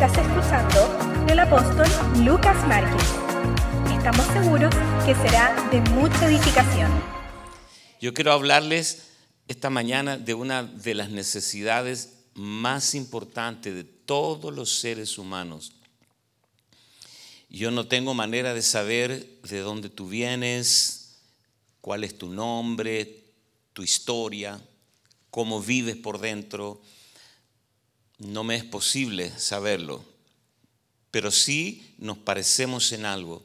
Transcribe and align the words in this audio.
Estás 0.00 0.24
escuchando 0.24 1.26
del 1.26 1.40
apóstol 1.40 2.24
Lucas 2.24 2.56
Márquez. 2.68 3.02
Estamos 3.92 4.24
seguros 4.28 4.72
que 5.04 5.12
será 5.12 5.68
de 5.72 5.80
mucha 5.90 6.28
edificación. 6.28 6.88
Yo 8.00 8.14
quiero 8.14 8.30
hablarles 8.30 9.08
esta 9.48 9.70
mañana 9.70 10.16
de 10.16 10.34
una 10.34 10.62
de 10.62 10.94
las 10.94 11.10
necesidades 11.10 12.20
más 12.34 12.94
importantes 12.94 13.74
de 13.74 13.82
todos 13.82 14.54
los 14.54 14.78
seres 14.78 15.18
humanos. 15.18 15.72
Yo 17.50 17.72
no 17.72 17.88
tengo 17.88 18.14
manera 18.14 18.54
de 18.54 18.62
saber 18.62 19.40
de 19.42 19.58
dónde 19.58 19.88
tú 19.88 20.06
vienes, 20.06 21.16
cuál 21.80 22.04
es 22.04 22.16
tu 22.16 22.28
nombre, 22.28 23.24
tu 23.72 23.82
historia, 23.82 24.60
cómo 25.32 25.60
vives 25.60 25.96
por 25.96 26.20
dentro. 26.20 26.80
No 28.18 28.42
me 28.42 28.56
es 28.56 28.64
posible 28.64 29.32
saberlo, 29.38 30.04
pero 31.10 31.30
sí 31.30 31.94
nos 31.98 32.18
parecemos 32.18 32.92
en 32.92 33.06
algo. 33.06 33.42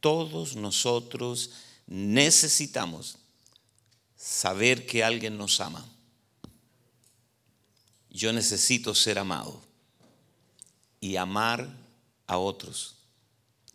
Todos 0.00 0.54
nosotros 0.54 1.50
necesitamos 1.86 3.16
saber 4.16 4.86
que 4.86 5.02
alguien 5.02 5.38
nos 5.38 5.60
ama. 5.60 5.84
Yo 8.10 8.32
necesito 8.32 8.94
ser 8.94 9.18
amado 9.18 9.62
y 11.00 11.16
amar 11.16 11.68
a 12.26 12.38
otros, 12.38 12.96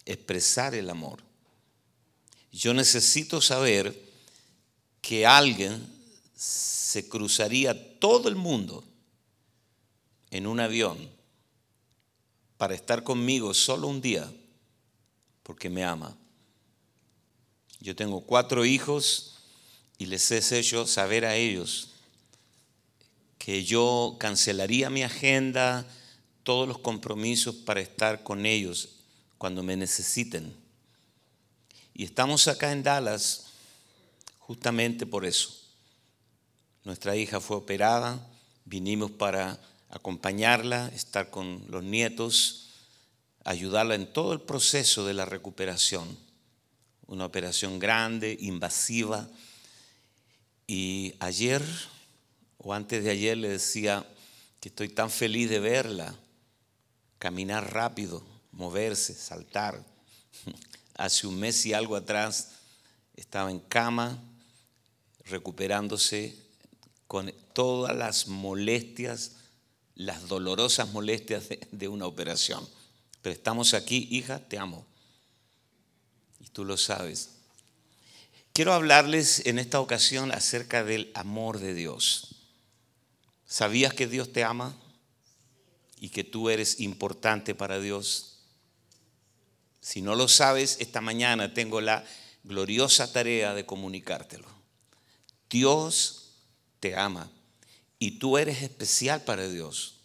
expresar 0.06 0.76
el 0.76 0.90
amor. 0.90 1.24
Yo 2.52 2.74
necesito 2.74 3.42
saber 3.42 4.00
que 5.02 5.26
alguien 5.26 5.88
se 6.36 7.08
cruzaría 7.08 8.00
todo 8.00 8.30
el 8.30 8.36
mundo 8.36 8.84
en 10.32 10.48
un 10.48 10.60
avión 10.60 10.98
para 12.58 12.74
estar 12.74 13.04
conmigo 13.04 13.54
solo 13.54 13.88
un 13.88 14.02
día 14.02 14.32
porque 15.44 15.70
me 15.70 15.84
ama. 15.84 16.16
Yo 17.80 17.96
tengo 17.96 18.22
cuatro 18.22 18.66
hijos 18.66 19.36
y 19.98 20.06
les 20.06 20.32
he 20.32 20.60
hecho 20.60 20.88
saber 20.88 21.26
a 21.26 21.36
ellos 21.36 21.90
que 23.38 23.66
yo 23.66 24.18
cancelaría 24.20 24.90
mi 24.90 25.02
agenda, 25.02 25.88
todos 26.44 26.68
los 26.68 26.78
compromisos 26.78 27.56
para 27.56 27.82
estar 27.82 28.24
con 28.24 28.46
ellos 28.46 28.90
cuando 29.38 29.64
me 29.64 29.76
necesiten. 29.76 30.56
Y 31.94 32.06
estamos 32.06 32.48
acá 32.48 32.72
en 32.72 32.84
Dallas 32.84 33.48
justamente 34.38 35.06
por 35.06 35.26
eso. 35.26 35.60
Nuestra 36.84 37.16
hija 37.16 37.40
fue 37.40 37.58
operada, 37.58 38.28
vinimos 38.66 39.10
para 39.10 39.60
acompañarla, 39.92 40.88
estar 40.96 41.30
con 41.30 41.66
los 41.70 41.84
nietos, 41.84 42.70
ayudarla 43.44 43.96
en 43.96 44.12
todo 44.12 44.34
el 44.34 44.42
proceso 44.42 45.06
de 45.06 45.14
la 45.14 45.26
recuperación. 45.26 46.18
Una 47.08 47.26
operación 47.26 47.78
grande, 47.78 48.38
invasiva. 48.40 49.28
Y 50.66 51.14
ayer 51.20 51.62
o 52.58 52.74
antes 52.74 53.04
de 53.04 53.12
ayer 53.12 53.38
le 53.38 53.50
decía 53.50 54.06
que 54.60 54.70
estoy 54.70 54.90
tan 54.90 55.10
feliz 55.10 55.50
de 55.50 55.60
verla, 55.60 56.16
caminar 57.18 57.74
rápido, 57.74 58.24
moverse, 58.52 59.14
saltar. 59.14 59.84
Hace 60.96 61.28
un 61.28 61.40
mes 61.40 61.66
y 61.66 61.74
algo 61.74 61.96
atrás 61.96 62.52
estaba 63.16 63.50
en 63.52 63.60
cama, 63.60 64.24
recuperándose 65.26 66.36
con 67.08 67.34
todas 67.54 67.96
las 67.96 68.28
molestias, 68.28 69.41
las 70.02 70.28
dolorosas 70.28 70.90
molestias 70.90 71.46
de, 71.72 71.88
una 71.88 72.08
operación. 72.08 72.68
Pero 73.22 73.34
estamos 73.34 73.74
aquí, 73.74 74.08
hija, 74.10 74.40
te 74.40 74.58
amo. 74.58 74.86
Y 76.40 76.48
tú 76.48 76.66
lo 76.66 76.76
sabes. 76.76 77.30
Quiero 78.52 78.74
hablarles 78.74 79.46
en 79.46 79.60
esta 79.60 79.80
ocasión 79.80 80.32
acerca 80.32 80.84
del 80.84 81.12
amor 81.14 81.60
de 81.60 81.74
Dios. 81.74 82.36
¿Sabías 83.46 83.94
que 83.94 84.08
Dios 84.08 84.34
te 84.34 84.44
ama 84.44 84.76
y 86.00 86.10
que 86.10 86.24
tú 86.24 86.50
eres 86.50 86.80
importante 86.80 87.54
para 87.54 87.80
Dios? 87.80 88.40
Si 89.82 90.02
no 90.02 90.16
lo 90.16 90.28
sabes, 90.28 90.78
esta 90.80 91.00
mañana 91.00 91.54
tengo 91.54 91.80
la 91.80 92.04
gloriosa 92.44 93.12
tarea 93.14 93.54
de 93.54 93.66
comunicártelo. 93.66 94.48
Dios 95.50 96.34
te 96.80 96.96
ama 96.96 97.30
y 98.00 98.18
tú 98.18 98.40
eres 98.40 98.64
especial 98.64 99.24
para 99.24 99.48
Dios. 99.48 100.01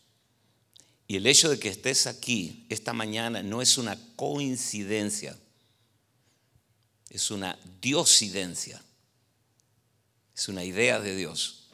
Y 1.09 1.17
el 1.17 1.27
hecho 1.27 1.49
de 1.49 1.59
que 1.59 1.69
estés 1.69 2.07
aquí 2.07 2.67
esta 2.69 2.93
mañana 2.93 3.43
no 3.43 3.63
es 3.63 3.79
una 3.79 3.97
coincidencia, 4.17 5.39
es 7.11 7.31
una 7.31 7.59
diosidencia, 7.81 8.83
es 10.35 10.49
una 10.49 10.65
idea 10.65 10.99
de 10.99 11.15
Dios. 11.15 11.69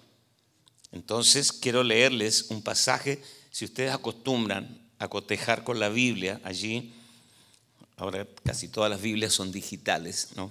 Entonces 0.93 1.53
quiero 1.53 1.82
leerles 1.82 2.50
un 2.50 2.62
pasaje, 2.62 3.22
si 3.50 3.65
ustedes 3.65 3.93
acostumbran 3.93 4.82
a 4.98 5.09
cotejar 5.09 5.64
con 5.64 5.81
la 5.81 5.88
Biblia 5.88 6.41
allí, 6.44 6.93
ahora 7.97 8.26
casi 8.44 8.69
todas 8.69 8.91
las 8.91 9.00
Biblias 9.00 9.32
son 9.32 9.50
digitales, 9.50 10.28
¿no? 10.37 10.50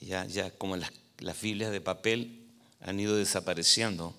Ya, 0.00 0.26
ya 0.26 0.50
como 0.50 0.76
las, 0.76 0.92
las 1.18 1.40
Biblias 1.40 1.72
de 1.72 1.80
papel 1.80 2.46
han 2.80 3.00
ido 3.00 3.16
desapareciendo. 3.16 4.14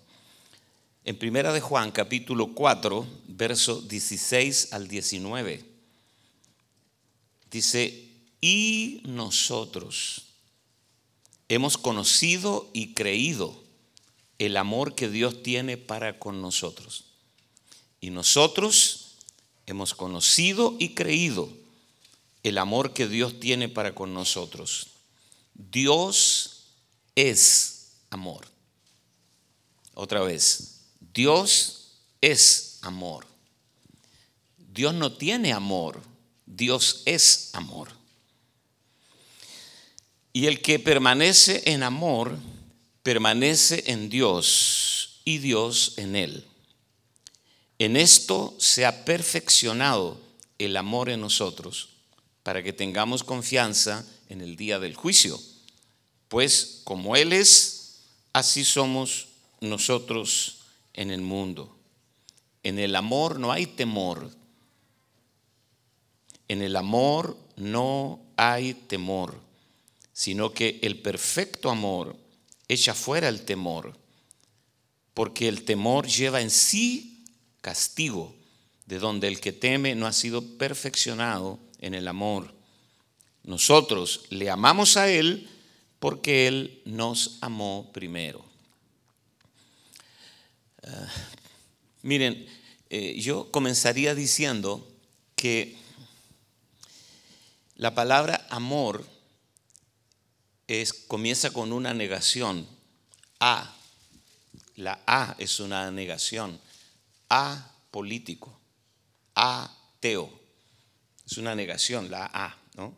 En 1.08 1.18
Primera 1.18 1.54
de 1.54 1.62
Juan, 1.62 1.92
capítulo 1.94 2.54
4, 2.54 3.08
verso 3.30 3.80
16 3.80 4.74
al 4.74 4.90
19, 4.90 5.64
dice, 7.50 8.10
y 8.42 9.00
nosotros 9.06 10.26
hemos 11.48 11.78
conocido 11.78 12.70
y 12.74 12.94
creído 12.94 13.58
el 14.38 14.58
amor 14.58 14.96
que 14.96 15.08
Dios 15.08 15.44
tiene 15.44 15.78
para 15.78 16.20
con 16.20 16.42
nosotros. 16.42 17.06
Y 18.02 18.10
nosotros 18.10 19.16
hemos 19.66 19.94
conocido 19.94 20.76
y 20.78 20.90
creído 20.90 21.48
el 22.44 22.58
amor 22.58 22.92
que 22.92 23.08
Dios 23.08 23.40
tiene 23.40 23.70
para 23.70 23.96
con 23.96 24.14
nosotros. 24.14 24.88
Dios 25.54 26.66
es 27.16 27.94
amor. 28.10 28.46
Otra 29.94 30.20
vez, 30.20 30.77
Dios 31.18 31.88
es 32.22 32.78
amor. 32.84 33.26
Dios 34.72 34.94
no 34.94 35.14
tiene 35.14 35.52
amor, 35.52 36.00
Dios 36.46 37.02
es 37.06 37.50
amor. 37.54 37.90
Y 40.32 40.46
el 40.46 40.62
que 40.62 40.78
permanece 40.78 41.64
en 41.66 41.82
amor, 41.82 42.38
permanece 43.02 43.86
en 43.88 44.12
Dios 44.12 45.22
y 45.26 45.40
Dios 45.40 45.96
en 45.98 46.16
él. 46.16 46.46
En 47.80 47.98
esto 47.98 48.56
se 48.60 48.86
ha 48.86 49.04
perfeccionado 49.04 50.22
el 50.60 50.78
amor 50.78 51.10
en 51.10 51.22
nosotros, 51.22 51.90
para 52.44 52.62
que 52.62 52.74
tengamos 52.74 53.24
confianza 53.24 54.06
en 54.30 54.42
el 54.42 54.56
día 54.56 54.78
del 54.78 54.94
juicio. 54.94 55.42
Pues 56.28 56.82
como 56.84 57.16
Él 57.16 57.34
es, 57.34 58.02
así 58.34 58.64
somos 58.64 59.30
nosotros 59.62 60.57
en 60.98 61.12
el 61.12 61.22
mundo. 61.22 61.78
En 62.64 62.80
el 62.80 62.98
amor 62.98 63.40
no 63.40 63.54
hay 63.54 63.66
temor. 63.66 64.30
En 66.50 66.62
el 66.62 66.76
amor 66.76 67.38
no 67.56 68.20
hay 68.36 68.74
temor, 68.74 69.40
sino 70.12 70.52
que 70.52 70.80
el 70.82 71.00
perfecto 71.00 71.70
amor 71.70 72.18
echa 72.68 72.94
fuera 72.94 73.30
el 73.30 73.46
temor, 73.46 73.98
porque 75.14 75.48
el 75.48 75.64
temor 75.64 76.08
lleva 76.08 76.42
en 76.42 76.50
sí 76.50 77.26
castigo, 77.62 78.36
de 78.86 79.00
donde 79.00 79.28
el 79.28 79.40
que 79.40 79.52
teme 79.52 79.96
no 79.96 80.08
ha 80.08 80.14
sido 80.14 80.42
perfeccionado 80.58 81.60
en 81.80 81.94
el 81.94 82.08
amor. 82.08 82.54
Nosotros 83.44 84.26
le 84.30 84.50
amamos 84.50 84.98
a 84.98 85.10
Él 85.10 85.50
porque 86.00 86.48
Él 86.48 86.82
nos 86.86 87.38
amó 87.42 87.90
primero. 87.94 88.46
Miren, 92.02 92.48
eh, 92.90 93.20
yo 93.20 93.52
comenzaría 93.52 94.16
diciendo 94.16 94.88
que 95.36 95.78
la 97.76 97.94
palabra 97.94 98.48
amor 98.50 99.06
es, 100.68 100.94
comienza 100.94 101.52
con 101.52 101.74
una 101.74 101.94
negación. 101.94 102.68
A. 103.40 103.76
La 104.76 105.02
A 105.06 105.36
es 105.38 105.60
una 105.60 105.92
negación. 105.92 106.60
A 107.30 107.72
político. 107.92 108.58
Ateo. 109.36 110.32
Es 111.26 111.38
una 111.38 111.56
negación, 111.56 112.10
la 112.10 112.30
A, 112.34 112.58
¿no? 112.76 112.96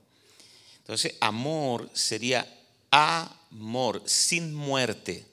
Entonces, 0.78 1.16
amor 1.20 1.90
sería 1.94 2.48
amor 2.92 4.04
sin 4.06 4.54
muerte 4.54 5.29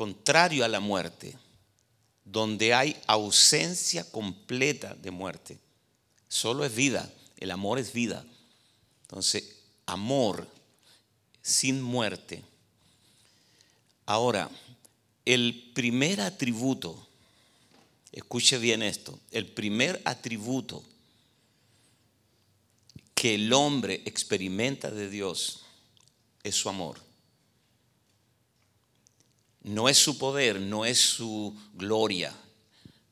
contrario 0.00 0.64
a 0.64 0.68
la 0.68 0.80
muerte, 0.80 1.36
donde 2.24 2.72
hay 2.72 2.96
ausencia 3.06 4.10
completa 4.10 4.94
de 4.94 5.10
muerte. 5.10 5.58
Solo 6.26 6.64
es 6.64 6.74
vida, 6.74 7.12
el 7.36 7.50
amor 7.50 7.78
es 7.78 7.92
vida. 7.92 8.24
Entonces, 9.02 9.56
amor 9.84 10.48
sin 11.42 11.82
muerte. 11.82 12.42
Ahora, 14.06 14.50
el 15.26 15.70
primer 15.74 16.22
atributo, 16.22 17.06
escuche 18.10 18.56
bien 18.56 18.82
esto, 18.82 19.20
el 19.30 19.48
primer 19.48 20.00
atributo 20.06 20.82
que 23.14 23.34
el 23.34 23.52
hombre 23.52 24.00
experimenta 24.06 24.90
de 24.90 25.10
Dios 25.10 25.60
es 26.42 26.54
su 26.54 26.70
amor. 26.70 27.09
No 29.62 29.88
es 29.88 29.98
su 29.98 30.18
poder, 30.18 30.60
no 30.60 30.84
es 30.86 30.98
su 30.98 31.56
gloria, 31.74 32.34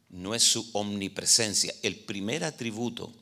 no 0.09 0.35
es 0.35 0.43
su 0.43 0.71
omnipresencia. 0.73 1.75
El 1.83 1.97
primer 1.97 2.45
atributo, 2.45 3.12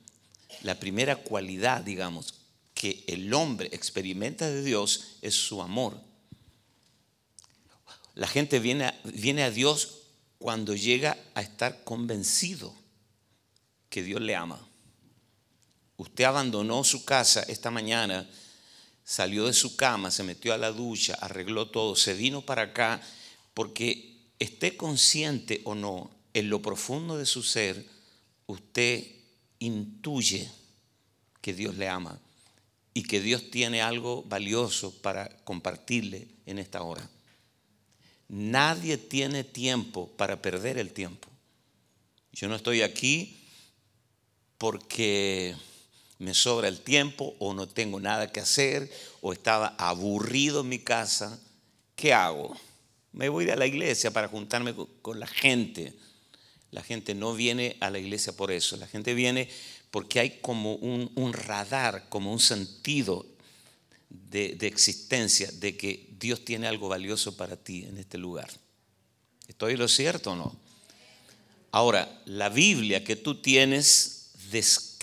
la 0.63 0.79
primera 0.79 1.17
cualidad, 1.17 1.83
digamos, 1.83 2.35
que 2.75 3.05
el 3.09 3.33
hombre 3.35 3.69
experimenta 3.73 4.49
de 4.49 4.63
Dios 4.63 5.17
es 5.23 5.35
su 5.35 5.63
amor. 5.63 6.01
La 8.15 8.29
gente 8.29 8.61
viene 8.61 8.85
a, 8.85 9.01
viene 9.05 9.43
a 9.43 9.51
Dios 9.51 10.03
cuando 10.39 10.75
llega 10.75 11.17
a 11.35 11.43
estar 11.43 11.85
convencido 11.85 12.75
que 13.89 14.03
Dios 14.03 14.21
le 14.21 14.37
ama. 14.37 14.61
Usted 15.97 16.25
abandonó 16.25 16.85
su 16.85 17.05
casa 17.05 17.43
esta 17.49 17.71
mañana, 17.71 18.29
salió 19.07 19.47
de 19.47 19.53
su 19.53 19.77
cama, 19.77 20.11
se 20.11 20.25
metió 20.25 20.53
a 20.53 20.59
la 20.59 20.73
ducha, 20.73 21.15
arregló 21.21 21.69
todo, 21.69 21.95
se 21.95 22.13
vino 22.13 22.43
para 22.43 22.63
acá 22.63 23.01
porque 23.55 24.17
esté 24.41 24.77
consciente 24.77 25.61
o 25.63 25.77
no, 25.77 26.11
en 26.35 26.51
lo 26.51 26.61
profundo 26.61 27.17
de 27.17 27.25
su 27.25 27.45
ser, 27.45 27.87
usted 28.47 29.07
intuye 29.61 30.51
que 31.41 31.55
Dios 31.55 31.77
le 31.77 31.89
ama 31.89 32.19
y 32.95 33.05
que 33.05 33.21
Dios 33.21 33.49
tiene 33.49 33.81
algo 33.81 34.25
valioso 34.25 34.93
para 35.01 35.29
compartirle 35.45 36.27
en 36.45 36.59
esta 36.59 36.83
hora. 36.83 37.09
Nadie 38.29 38.99
tiene 38.99 39.45
tiempo 39.45 40.09
para 40.17 40.43
perder 40.43 40.79
el 40.79 40.93
tiempo. 40.93 41.29
Yo 42.33 42.49
no 42.49 42.57
estoy 42.57 42.83
aquí 42.83 43.39
porque 44.59 45.55
me 46.19 46.35
sobra 46.35 46.69
el 46.69 46.81
tiempo 46.81 47.37
o 47.39 47.53
no 47.53 47.69
tengo 47.69 48.01
nada 48.01 48.33
que 48.33 48.41
hacer 48.41 48.91
o 49.21 49.33
estaba 49.33 49.75
aburrido 49.79 50.61
en 50.61 50.69
mi 50.69 50.79
casa. 50.79 51.39
¿Qué 51.95 52.13
hago? 52.13 52.57
Me 53.13 53.29
voy 53.29 53.49
a 53.51 53.57
la 53.57 53.67
iglesia 53.67 54.11
para 54.11 54.29
juntarme 54.29 54.75
con 55.03 55.21
la 55.21 55.27
gente. 55.27 55.95
La 56.71 56.83
gente 56.83 57.15
no 57.15 57.35
viene 57.35 57.77
a 57.81 57.91
la 57.91 57.99
iglesia 57.99 58.35
por 58.35 58.51
eso. 58.51 58.77
La 58.77 58.87
gente 58.87 59.15
viene 59.15 59.49
porque 59.91 60.21
hay 60.21 60.39
como 60.41 60.75
un, 60.75 61.33
radar, 61.33 62.09
como 62.09 62.33
un 62.33 62.41
sentido 62.41 63.27
de, 64.09 64.55
de, 64.55 64.67
existencia 64.67 65.51
de 65.53 65.77
que 65.77 66.09
Dios 66.19 66.45
tiene 66.45 66.67
algo 66.67 66.89
valioso 66.89 67.37
para 67.37 67.57
ti 67.57 67.85
en 67.85 67.99
este 67.99 68.19
lugar. 68.19 68.51
¿Estoy 69.49 69.77
lo 69.77 69.89
cierto 69.89 70.33
o 70.33 70.37
no? 70.37 70.57
Ahora, 71.71 72.23
la 72.27 72.49
Biblia 72.49 73.05
que 73.05 73.17
tú 73.17 73.41
tienes 73.41 74.17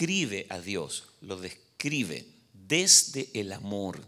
describe 0.03 0.45
a 0.50 0.59
Dios, 0.59 1.05
lo 1.21 1.39
describe 1.39 2.25
desde 2.67 3.29
el 3.33 3.53
amor. 3.53 4.01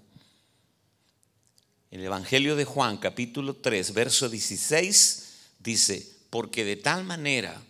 El 1.90 2.04
Evangelio 2.04 2.58
de 2.58 2.66
Juan, 2.66 2.98
capítulo 2.98 3.54
3, 3.56 3.94
verso 3.94 4.28
16, 4.28 5.24
dice, 5.60 6.06
porque 6.30 6.66
de 6.66 6.76
tal 6.76 7.06
manera 7.06 7.62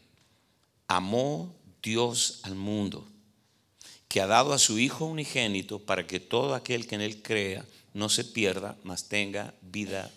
amó 0.88 1.56
Dios 1.84 2.40
al 2.42 2.56
mundo, 2.56 3.08
que 4.08 4.22
ha 4.22 4.26
dado 4.26 4.54
a 4.54 4.60
su 4.60 4.80
Hijo 4.80 5.06
unigénito 5.06 5.78
para 5.78 6.08
que 6.08 6.20
todo 6.20 6.56
aquel 6.56 6.88
que 6.88 6.96
en 6.96 7.02
Él 7.02 7.22
crea 7.22 7.64
no 7.94 8.10
se 8.10 8.24
pierda, 8.24 8.76
mas 8.84 9.08
tenga 9.08 9.54
vida 9.62 10.12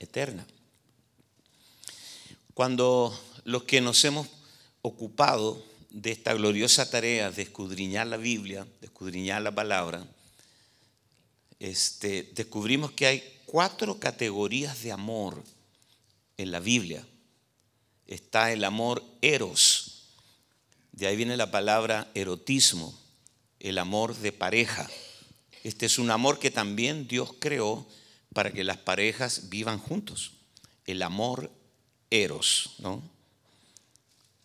eterna. 0.00 0.46
Cuando 2.54 3.14
los 3.44 3.64
que 3.64 3.82
nos 3.82 4.02
hemos 4.06 4.26
ocupado 4.80 5.62
de 5.92 6.10
esta 6.10 6.32
gloriosa 6.32 6.88
tarea 6.88 7.30
de 7.30 7.42
escudriñar 7.42 8.06
la 8.06 8.16
Biblia, 8.16 8.66
de 8.80 8.86
escudriñar 8.86 9.42
la 9.42 9.54
palabra, 9.54 10.06
este, 11.60 12.30
descubrimos 12.34 12.92
que 12.92 13.06
hay 13.06 13.40
cuatro 13.44 14.00
categorías 14.00 14.82
de 14.82 14.90
amor 14.90 15.44
en 16.38 16.50
la 16.50 16.60
Biblia. 16.60 17.06
Está 18.06 18.52
el 18.52 18.64
amor 18.64 19.04
eros, 19.20 20.08
de 20.92 21.06
ahí 21.06 21.16
viene 21.16 21.36
la 21.36 21.50
palabra 21.50 22.10
erotismo, 22.14 22.98
el 23.60 23.78
amor 23.78 24.16
de 24.16 24.32
pareja. 24.32 24.90
Este 25.62 25.86
es 25.86 25.98
un 25.98 26.10
amor 26.10 26.38
que 26.38 26.50
también 26.50 27.06
Dios 27.06 27.34
creó 27.38 27.86
para 28.32 28.50
que 28.50 28.64
las 28.64 28.78
parejas 28.78 29.50
vivan 29.50 29.78
juntos. 29.78 30.32
El 30.86 31.02
amor 31.02 31.50
eros, 32.10 32.74
¿no? 32.78 33.02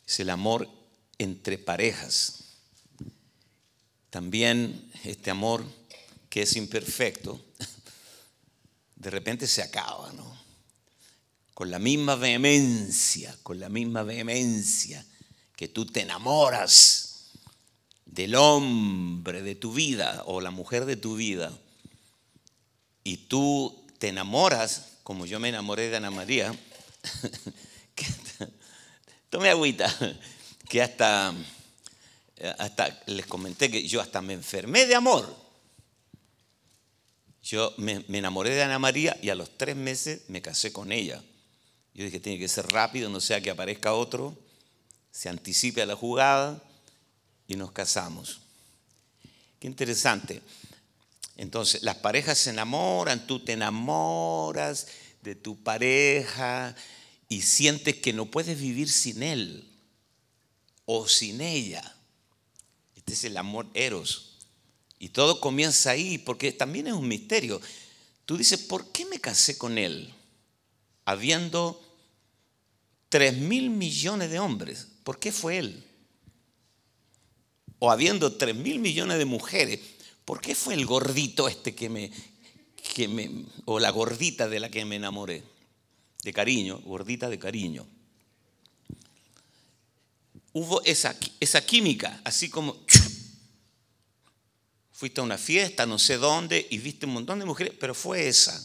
Es 0.05 0.19
el 0.19 0.29
amor 0.29 0.69
entre 1.17 1.57
parejas. 1.57 2.43
También 4.09 4.91
este 5.03 5.31
amor 5.31 5.63
que 6.29 6.43
es 6.43 6.55
imperfecto 6.55 7.41
de 8.95 9.09
repente 9.09 9.47
se 9.47 9.61
acaba, 9.61 10.11
¿no? 10.13 10.37
Con 11.53 11.71
la 11.71 11.79
misma 11.79 12.15
vehemencia, 12.15 13.35
con 13.43 13.59
la 13.59 13.69
misma 13.69 14.03
vehemencia 14.03 15.05
que 15.55 15.67
tú 15.67 15.85
te 15.85 16.01
enamoras 16.01 17.31
del 18.05 18.35
hombre 18.35 19.41
de 19.41 19.55
tu 19.55 19.73
vida 19.73 20.23
o 20.25 20.41
la 20.41 20.51
mujer 20.51 20.85
de 20.85 20.97
tu 20.97 21.15
vida 21.15 21.51
y 23.03 23.17
tú 23.17 23.85
te 23.99 24.09
enamoras, 24.09 24.97
como 25.03 25.25
yo 25.25 25.39
me 25.39 25.49
enamoré 25.49 25.89
de 25.89 25.97
Ana 25.97 26.11
María, 26.11 26.53
tome 29.29 29.49
agüita, 29.49 29.93
que 30.67 30.81
hasta, 30.81 31.33
hasta 32.57 33.03
les 33.07 33.25
comenté 33.25 33.71
que 33.71 33.87
yo 33.87 34.01
hasta 34.01 34.21
me 34.21 34.33
enfermé 34.33 34.85
de 34.85 34.95
amor 34.95 35.47
yo 37.47 37.73
me, 37.77 38.03
enamoré 38.09 38.49
de 38.49 38.63
Ana 38.63 38.77
María 38.77 39.17
y 39.21 39.29
a 39.29 39.35
los 39.35 39.57
tres 39.57 39.75
meses 39.75 40.23
me 40.27 40.41
casé 40.41 40.73
con 40.73 40.91
ella. 40.91 41.23
Yo 41.93 42.03
dije, 42.03 42.19
tiene 42.19 42.37
que 42.37 42.49
ser 42.49 42.67
rápido, 42.67 43.09
no 43.09 43.21
sea 43.21 43.39
que 43.39 43.49
aparezca 43.49 43.93
otro, 43.93 44.37
se 45.11 45.29
anticipe 45.29 45.81
a 45.81 45.85
la 45.85 45.95
jugada 45.95 46.61
y 47.47 47.55
nos 47.55 47.71
casamos. 47.71 48.41
Qué 49.59 49.67
interesante. 49.67 50.41
Entonces, 51.37 51.83
las 51.83 51.95
parejas 51.95 52.37
se 52.37 52.49
enamoran, 52.49 53.25
tú 53.25 53.39
te 53.39 53.53
enamoras 53.53 54.87
de 55.21 55.35
tu 55.35 55.63
pareja 55.63 56.75
y 57.29 57.41
sientes 57.43 57.95
que 57.95 58.11
no 58.11 58.25
puedes 58.25 58.59
vivir 58.59 58.91
sin 58.91 59.23
él 59.23 59.66
o 60.87 61.07
sin 61.07 61.41
ella. 61.41 61.95
Este 62.95 63.13
es 63.13 63.23
el 63.25 63.37
amor 63.37 63.67
eros. 63.73 64.37
Y 64.97 65.09
todo 65.09 65.39
comienza 65.39 65.91
ahí, 65.91 66.17
porque 66.17 66.51
también 66.51 66.87
es 66.87 66.93
un 66.93 67.07
misterio. 67.07 67.61
Tú 68.25 68.37
dices, 68.37 68.59
¿por 68.61 68.91
qué 68.91 69.05
me 69.05 69.19
casé 69.19 69.57
con 69.57 69.77
él? 69.77 70.11
Habiendo 71.05 71.79
tres 73.09 73.37
mil 73.37 73.69
millones 73.69 74.31
de 74.31 74.39
hombres, 74.39 74.87
¿por 75.03 75.19
qué 75.19 75.31
fue 75.31 75.57
él? 75.59 75.83
O 77.79 77.91
habiendo 77.91 78.37
tres 78.37 78.55
mil 78.55 78.79
millones 78.79 79.17
de 79.17 79.25
mujeres, 79.25 79.81
¿por 80.25 80.41
qué 80.41 80.55
fue 80.55 80.73
el 80.73 80.85
gordito 80.85 81.47
este 81.47 81.75
que 81.75 81.89
me, 81.89 82.11
que 82.95 83.07
me, 83.07 83.45
o 83.65 83.79
la 83.79 83.91
gordita 83.91 84.47
de 84.47 84.61
la 84.61 84.69
que 84.69 84.85
me 84.85 84.95
enamoré? 84.95 85.43
De 86.23 86.33
cariño, 86.33 86.79
gordita 86.79 87.29
de 87.29 87.39
cariño. 87.39 87.85
Hubo 90.59 90.83
esa, 90.85 91.15
esa 91.39 91.63
química, 91.63 92.19
así 92.23 92.49
como 92.49 92.83
Fuiste 94.97 95.21
a 95.21 95.23
una 95.23 95.37
fiesta, 95.37 95.85
no 95.85 95.99
sé 95.99 96.17
dónde, 96.17 96.65
y 96.71 96.79
viste 96.79 97.05
un 97.05 97.13
montón 97.13 97.37
de 97.37 97.45
mujeres, 97.45 97.71
pero 97.79 97.93
fue 97.93 98.27
esa. 98.27 98.59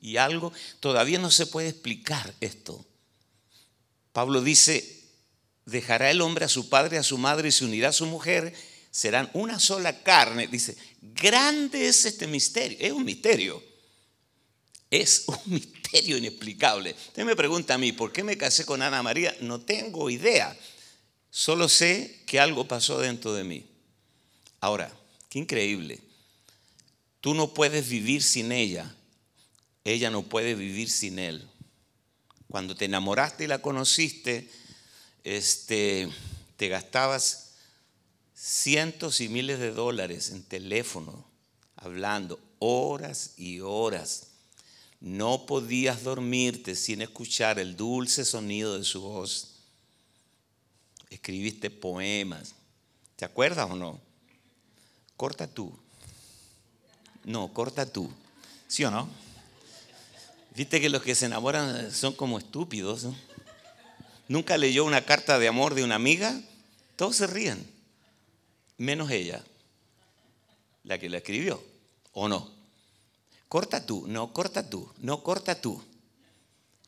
Y 0.00 0.16
algo, 0.16 0.52
todavía 0.78 1.18
no 1.18 1.28
se 1.28 1.46
puede 1.46 1.70
explicar 1.70 2.32
esto. 2.40 2.86
Pablo 4.12 4.42
dice, 4.42 5.02
dejará 5.66 6.12
el 6.12 6.20
hombre 6.20 6.44
a 6.44 6.48
su 6.48 6.68
padre, 6.68 6.98
a 6.98 7.02
su 7.02 7.18
madre 7.18 7.48
y 7.48 7.50
se 7.50 7.64
unirá 7.64 7.88
a 7.88 7.92
su 7.92 8.06
mujer, 8.06 8.54
serán 8.92 9.28
una 9.32 9.58
sola 9.58 10.04
carne. 10.04 10.46
Dice, 10.46 10.76
grande 11.00 11.88
es 11.88 12.04
este 12.04 12.28
misterio, 12.28 12.78
es 12.80 12.92
un 12.92 13.04
misterio. 13.04 13.60
Es 14.88 15.24
un 15.26 15.40
misterio 15.46 16.16
inexplicable. 16.16 16.94
Usted 17.08 17.24
me 17.24 17.34
pregunta 17.34 17.74
a 17.74 17.78
mí, 17.78 17.90
¿por 17.90 18.12
qué 18.12 18.22
me 18.22 18.38
casé 18.38 18.64
con 18.64 18.82
Ana 18.82 19.02
María? 19.02 19.34
No 19.40 19.62
tengo 19.62 20.08
idea. 20.10 20.56
Solo 21.32 21.68
sé 21.68 22.22
que 22.26 22.38
algo 22.38 22.68
pasó 22.68 23.00
dentro 23.00 23.34
de 23.34 23.42
mí. 23.42 23.66
Ahora, 24.60 24.92
Qué 25.32 25.38
increíble. 25.38 25.98
Tú 27.22 27.32
no 27.32 27.54
puedes 27.54 27.88
vivir 27.88 28.22
sin 28.22 28.52
ella. 28.52 28.94
Ella 29.82 30.10
no 30.10 30.24
puede 30.24 30.54
vivir 30.54 30.90
sin 30.90 31.18
él. 31.18 31.48
Cuando 32.50 32.74
te 32.74 32.84
enamoraste 32.84 33.44
y 33.44 33.46
la 33.46 33.62
conociste, 33.62 34.50
este, 35.24 36.10
te 36.58 36.68
gastabas 36.68 37.54
cientos 38.34 39.22
y 39.22 39.30
miles 39.30 39.58
de 39.58 39.70
dólares 39.70 40.32
en 40.32 40.42
teléfono, 40.42 41.26
hablando 41.76 42.38
horas 42.58 43.32
y 43.38 43.60
horas. 43.60 44.32
No 45.00 45.46
podías 45.46 46.02
dormirte 46.02 46.76
sin 46.76 47.00
escuchar 47.00 47.58
el 47.58 47.74
dulce 47.74 48.26
sonido 48.26 48.76
de 48.76 48.84
su 48.84 49.00
voz. 49.00 49.51
Escribiste 51.12 51.68
poemas. 51.68 52.54
¿Te 53.16 53.26
acuerdas 53.26 53.70
o 53.70 53.76
no? 53.76 54.00
Corta 55.14 55.46
tú. 55.46 55.70
No, 57.24 57.52
corta 57.52 57.84
tú. 57.84 58.10
¿Sí 58.66 58.82
o 58.86 58.90
no? 58.90 59.06
Viste 60.54 60.80
que 60.80 60.88
los 60.88 61.02
que 61.02 61.14
se 61.14 61.26
enamoran 61.26 61.92
son 61.92 62.14
como 62.14 62.38
estúpidos. 62.38 63.08
Nunca 64.26 64.56
leyó 64.56 64.86
una 64.86 65.04
carta 65.04 65.38
de 65.38 65.48
amor 65.48 65.74
de 65.74 65.84
una 65.84 65.96
amiga. 65.96 66.40
Todos 66.96 67.16
se 67.16 67.26
ríen. 67.26 67.70
Menos 68.78 69.10
ella, 69.10 69.44
la 70.82 70.98
que 70.98 71.10
la 71.10 71.18
escribió. 71.18 71.62
¿O 72.14 72.26
no? 72.26 72.50
Corta 73.50 73.84
tú, 73.84 74.06
no, 74.08 74.32
corta 74.32 74.70
tú, 74.70 74.90
no, 75.00 75.22
corta 75.22 75.60
tú. 75.60 75.84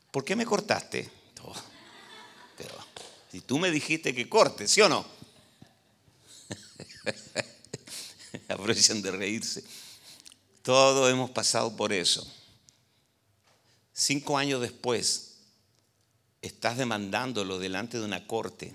¿Por 0.09 0.25
qué 0.25 0.35
me 0.35 0.47
cortaste? 0.47 1.11
pero 1.35 1.74
si 3.35 3.41
tú 3.41 3.59
me 3.59 3.69
dijiste 3.69 4.15
que 4.15 4.29
corte, 4.29 4.65
¿sí 4.65 4.79
o 4.79 4.87
no? 4.87 5.05
Aprovechan 8.47 9.01
de 9.01 9.11
reírse. 9.11 9.61
Todos 10.61 11.11
hemos 11.11 11.31
pasado 11.31 11.75
por 11.75 11.91
eso. 11.91 12.25
Cinco 13.91 14.37
años 14.37 14.61
después, 14.61 15.33
estás 16.41 16.77
demandándolo 16.77 17.59
delante 17.59 17.99
de 17.99 18.05
una 18.05 18.25
corte. 18.25 18.73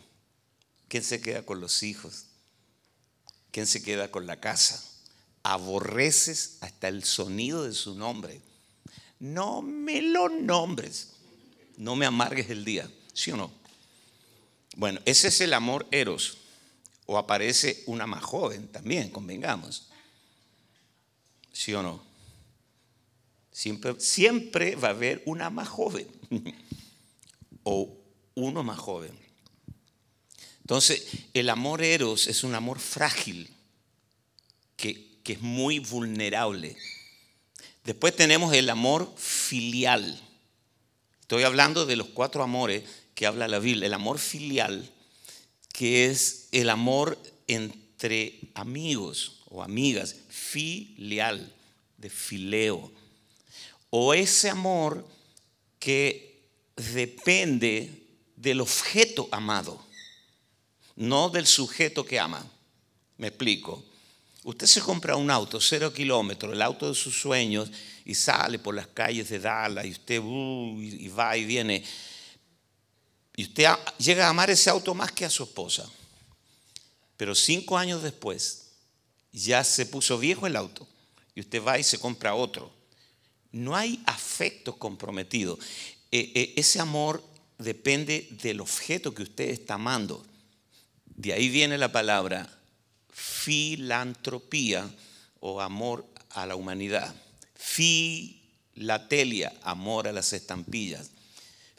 ¿Quién 0.88 1.04
se 1.04 1.22
queda 1.22 1.46
con 1.46 1.62
los 1.62 1.82
hijos? 1.82 2.26
¿Quién 3.52 3.66
se 3.66 3.82
queda 3.82 4.10
con 4.10 4.26
la 4.26 4.40
casa? 4.40 4.84
Aborreces 5.42 6.58
hasta 6.60 6.88
el 6.88 7.02
sonido 7.04 7.64
de 7.64 7.72
su 7.72 7.94
nombre. 7.94 8.42
No 9.20 9.62
me 9.62 10.02
lo 10.02 10.28
nombres. 10.28 11.12
No 11.78 11.96
me 11.96 12.04
amargues 12.04 12.50
el 12.50 12.66
día. 12.66 12.90
¿Sí 13.14 13.30
o 13.30 13.38
no? 13.38 13.59
Bueno, 14.76 15.00
ese 15.04 15.28
es 15.28 15.40
el 15.40 15.52
amor 15.52 15.86
eros. 15.90 16.38
O 17.06 17.18
aparece 17.18 17.82
una 17.86 18.06
más 18.06 18.22
joven 18.22 18.68
también, 18.68 19.10
convengamos. 19.10 19.88
¿Sí 21.52 21.74
o 21.74 21.82
no? 21.82 22.02
Siempre, 23.50 23.98
siempre 23.98 24.76
va 24.76 24.88
a 24.88 24.92
haber 24.92 25.22
una 25.26 25.50
más 25.50 25.68
joven 25.68 26.06
o 27.64 27.98
uno 28.34 28.62
más 28.62 28.78
joven. 28.78 29.12
Entonces, 30.60 31.04
el 31.34 31.50
amor 31.50 31.82
eros 31.82 32.28
es 32.28 32.44
un 32.44 32.54
amor 32.54 32.78
frágil 32.78 33.50
que, 34.76 35.20
que 35.24 35.32
es 35.32 35.40
muy 35.40 35.80
vulnerable. 35.80 36.76
Después 37.84 38.14
tenemos 38.14 38.54
el 38.54 38.70
amor 38.70 39.12
filial. 39.16 40.20
Estoy 41.22 41.42
hablando 41.42 41.86
de 41.86 41.96
los 41.96 42.08
cuatro 42.08 42.44
amores 42.44 42.84
que 43.20 43.26
habla 43.26 43.48
la 43.48 43.58
Biblia. 43.58 43.86
El 43.86 43.92
amor 43.92 44.18
filial, 44.18 44.90
que 45.74 46.06
es 46.06 46.48
el 46.52 46.70
amor 46.70 47.18
entre 47.48 48.40
amigos 48.54 49.42
o 49.50 49.62
amigas, 49.62 50.16
filial, 50.30 51.52
de 51.98 52.08
fileo 52.08 52.90
o 53.90 54.14
ese 54.14 54.48
amor 54.48 55.06
que 55.78 56.48
depende 56.76 58.06
del 58.36 58.62
objeto 58.62 59.28
amado, 59.32 59.84
no 60.96 61.28
del 61.28 61.46
sujeto 61.46 62.06
que 62.06 62.18
ama. 62.18 62.42
Me 63.18 63.26
explico. 63.26 63.84
Usted 64.44 64.66
se 64.66 64.80
compra 64.80 65.16
un 65.16 65.30
auto, 65.30 65.60
cero 65.60 65.92
kilómetros, 65.92 66.54
el 66.54 66.62
auto 66.62 66.88
de 66.88 66.94
sus 66.94 67.20
sueños, 67.20 67.70
y 68.06 68.14
sale 68.14 68.58
por 68.58 68.74
las 68.74 68.86
calles 68.86 69.28
de 69.28 69.40
Dallas, 69.40 69.84
y 69.84 69.90
usted 69.90 70.20
uh, 70.20 70.80
y 70.80 71.08
va 71.08 71.36
y 71.36 71.44
viene. 71.44 71.84
Y 73.40 73.44
usted 73.44 73.68
llega 73.96 74.26
a 74.26 74.30
amar 74.30 74.50
ese 74.50 74.68
auto 74.68 74.94
más 74.94 75.12
que 75.12 75.24
a 75.24 75.30
su 75.30 75.44
esposa. 75.44 75.88
Pero 77.16 77.34
cinco 77.34 77.78
años 77.78 78.02
después, 78.02 78.66
ya 79.32 79.64
se 79.64 79.86
puso 79.86 80.18
viejo 80.18 80.46
el 80.46 80.56
auto, 80.56 80.86
y 81.34 81.40
usted 81.40 81.64
va 81.64 81.78
y 81.78 81.82
se 81.82 81.98
compra 81.98 82.34
otro 82.34 82.70
no 83.52 83.76
hay 83.76 84.02
afecto 84.06 84.78
comprometido. 84.78 85.58
Eh, 86.10 86.32
eh, 86.34 86.54
ese 86.56 86.80
amor 86.80 87.22
depende 87.58 88.28
del 88.42 88.60
objeto 88.60 89.14
que 89.14 89.22
usted 89.22 89.50
está 89.50 89.74
amando. 89.74 90.24
De 91.04 91.32
ahí 91.32 91.48
viene 91.48 91.78
la 91.78 91.92
palabra 91.92 92.58
filantropía 93.12 94.90
o 95.40 95.60
amor 95.60 96.06
a 96.30 96.46
la 96.46 96.56
humanidad. 96.56 97.14
Filatelia, 97.54 99.52
amor 99.62 100.08
a 100.08 100.12
las 100.12 100.32
estampillas. 100.32 101.10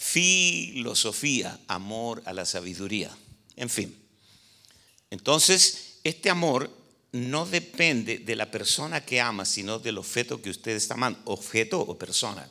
Filosofía, 0.03 1.59
amor 1.67 2.23
a 2.25 2.33
la 2.33 2.43
sabiduría. 2.43 3.15
En 3.55 3.69
fin. 3.69 3.95
Entonces, 5.11 5.99
este 6.03 6.31
amor 6.31 6.75
no 7.11 7.45
depende 7.45 8.17
de 8.17 8.35
la 8.35 8.49
persona 8.49 9.05
que 9.05 9.21
ama, 9.21 9.45
sino 9.45 9.77
del 9.77 9.99
objeto 9.99 10.41
que 10.41 10.49
usted 10.49 10.71
está 10.71 10.95
amando, 10.95 11.21
objeto 11.25 11.79
o 11.79 11.99
persona. 11.99 12.49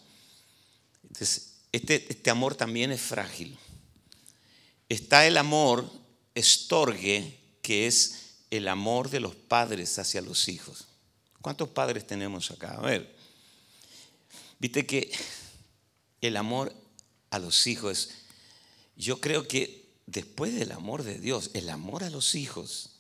Entonces, 1.02 1.54
este, 1.73 2.07
este 2.09 2.30
amor 2.30 2.54
también 2.54 2.92
es 2.92 3.00
frágil. 3.00 3.59
Está 4.88 5.26
el 5.26 5.37
amor 5.37 5.90
estorgue, 6.37 7.37
que 7.62 7.88
es 7.88 8.37
el 8.52 8.69
amor 8.69 9.11
de 9.11 9.19
los 9.19 9.35
padres 9.35 9.99
hacia 9.99 10.23
los 10.23 10.47
hijos. 10.47 10.87
¿Cuántos 11.42 11.69
padres 11.71 12.07
tenemos 12.07 12.52
acá? 12.52 12.76
A 12.76 12.83
ver, 12.83 13.12
viste 14.61 14.87
que 14.87 15.11
el 16.21 16.37
amor 16.37 16.73
a 17.31 17.39
los 17.39 17.67
hijos, 17.67 18.11
yo 18.97 19.21
creo 19.21 19.49
que 19.49 19.89
después 20.07 20.55
del 20.55 20.73
amor 20.73 21.03
de 21.03 21.19
Dios, 21.19 21.51
el 21.55 21.71
amor 21.71 22.05
a 22.05 22.11
los 22.11 22.35
hijos, 22.35 22.91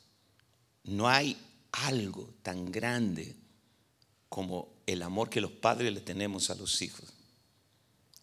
no 0.84 1.08
hay 1.08 1.36
algo 1.72 2.32
tan 2.42 2.70
grande 2.72 3.36
como 4.28 4.72
el 4.86 5.02
amor 5.02 5.28
que 5.28 5.40
los 5.40 5.50
padres 5.50 5.92
le 5.92 6.00
tenemos 6.00 6.50
a 6.50 6.54
los 6.54 6.80
hijos. 6.82 7.12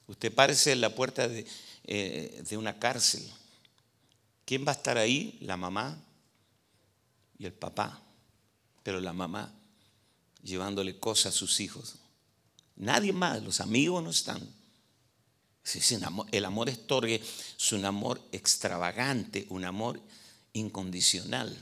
Usted 0.08 0.34
parece 0.34 0.72
en 0.72 0.82
la 0.82 0.96
puerta 0.96 1.28
de, 1.28 1.46
eh, 1.84 2.42
de 2.48 2.58
una 2.58 2.80
cárcel. 2.80 3.30
¿Quién 4.46 4.66
va 4.66 4.72
a 4.72 4.76
estar 4.76 4.98
ahí? 4.98 5.38
La 5.42 5.58
mamá 5.58 6.02
y 7.38 7.46
el 7.46 7.54
papá. 7.54 8.02
Pero 8.84 9.02
la 9.02 9.12
mamá 9.12 9.54
llevándole 10.42 10.98
cosas 10.98 11.36
a 11.36 11.38
sus 11.38 11.60
hijos. 11.60 11.96
Nadie 12.78 13.12
más, 13.12 13.44
los 13.44 13.60
amigos 13.60 14.02
no 14.02 14.10
están. 14.10 14.42
El 16.32 16.46
amor 16.46 16.70
estorgue 16.70 17.16
es 17.16 17.72
un 17.74 17.84
amor 17.84 18.22
extravagante, 18.32 19.46
un 19.50 19.66
amor 19.66 20.00
incondicional. 20.54 21.58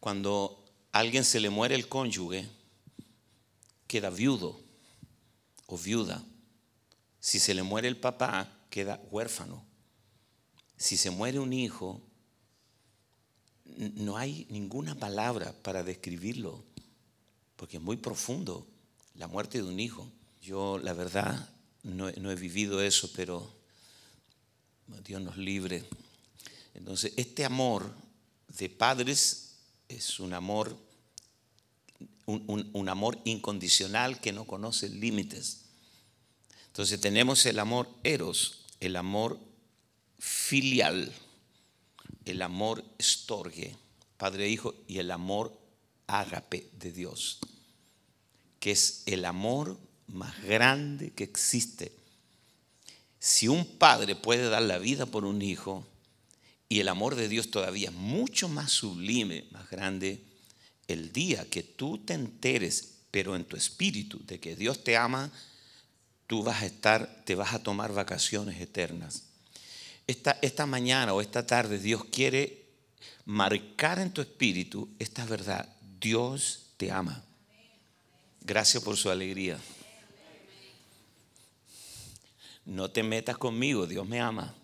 Cuando 0.00 0.64
a 0.90 1.00
alguien 1.00 1.24
se 1.24 1.40
le 1.40 1.50
muere 1.50 1.74
el 1.74 1.86
cónyuge, 1.86 2.48
queda 3.86 4.08
viudo 4.08 4.58
o 5.66 5.76
viuda. 5.76 6.24
Si 7.20 7.38
se 7.38 7.52
le 7.52 7.62
muere 7.62 7.88
el 7.88 7.98
papá, 7.98 8.50
queda 8.70 9.02
huérfano. 9.10 9.64
Si 10.78 10.96
se 10.96 11.10
muere 11.10 11.38
un 11.38 11.52
hijo, 11.52 12.00
no 13.66 14.16
hay 14.16 14.46
ninguna 14.48 14.94
palabra 14.94 15.52
para 15.62 15.82
describirlo, 15.82 16.64
porque 17.56 17.76
es 17.76 17.82
muy 17.82 17.98
profundo 17.98 18.66
la 19.14 19.26
muerte 19.26 19.58
de 19.58 19.64
un 19.64 19.78
hijo. 19.78 20.10
Yo, 20.44 20.78
la 20.78 20.92
verdad, 20.92 21.48
no, 21.84 22.10
no 22.10 22.30
he 22.30 22.34
vivido 22.34 22.82
eso, 22.82 23.10
pero 23.16 23.50
Dios 25.02 25.22
nos 25.22 25.38
libre. 25.38 25.82
Entonces, 26.74 27.14
este 27.16 27.46
amor 27.46 27.90
de 28.48 28.68
padres 28.68 29.54
es 29.88 30.20
un 30.20 30.34
amor, 30.34 30.76
un, 32.26 32.88
amor 32.90 33.18
incondicional 33.24 34.20
que 34.20 34.32
no 34.32 34.44
conoce 34.44 34.90
límites. 34.90 35.62
Entonces 36.66 37.00
tenemos 37.00 37.46
el 37.46 37.58
amor 37.58 37.88
eros, 38.02 38.64
el 38.80 38.96
amor 38.96 39.38
filial, 40.18 41.10
el 42.26 42.42
amor 42.42 42.84
estorgue, 42.98 43.78
padre 44.18 44.44
e 44.44 44.50
hijo, 44.50 44.74
y 44.88 44.98
el 44.98 45.10
amor 45.10 45.58
ágape 46.06 46.68
de 46.78 46.92
Dios, 46.92 47.38
que 48.60 48.72
es 48.72 49.04
el 49.06 49.24
amor 49.24 49.78
más 50.08 50.42
grande 50.42 51.10
que 51.10 51.24
existe. 51.24 51.92
Si 53.18 53.48
un 53.48 53.64
padre 53.78 54.14
puede 54.14 54.48
dar 54.48 54.62
la 54.62 54.78
vida 54.78 55.06
por 55.06 55.24
un 55.24 55.42
hijo, 55.42 55.86
y 56.68 56.80
el 56.80 56.88
amor 56.88 57.14
de 57.14 57.28
Dios 57.28 57.50
todavía 57.50 57.90
es 57.90 57.94
mucho 57.94 58.48
más 58.48 58.70
sublime, 58.70 59.46
más 59.50 59.70
grande, 59.70 60.24
el 60.88 61.12
día 61.12 61.48
que 61.48 61.62
tú 61.62 61.98
te 61.98 62.14
enteres, 62.14 62.94
pero 63.10 63.36
en 63.36 63.44
tu 63.44 63.56
espíritu, 63.56 64.20
de 64.26 64.40
que 64.40 64.56
Dios 64.56 64.82
te 64.82 64.96
ama, 64.96 65.30
tú 66.26 66.42
vas 66.42 66.62
a 66.62 66.66
estar, 66.66 67.22
te 67.24 67.34
vas 67.34 67.54
a 67.54 67.62
tomar 67.62 67.92
vacaciones 67.92 68.60
eternas. 68.60 69.24
esta, 70.06 70.38
esta 70.42 70.66
mañana 70.66 71.14
o 71.14 71.20
esta 71.20 71.46
tarde 71.46 71.78
Dios 71.78 72.04
quiere 72.04 72.64
marcar 73.24 73.98
en 73.98 74.12
tu 74.12 74.20
espíritu 74.20 74.88
esta 74.98 75.24
verdad. 75.24 75.68
Dios 76.00 76.72
te 76.76 76.90
ama. 76.90 77.24
Gracias 78.40 78.82
por 78.82 78.96
su 78.96 79.08
alegría. 79.08 79.58
No 82.66 82.90
te 82.90 83.02
metas 83.02 83.36
conmigo, 83.36 83.86
Dios 83.86 84.06
me 84.06 84.20
ama. 84.20 84.54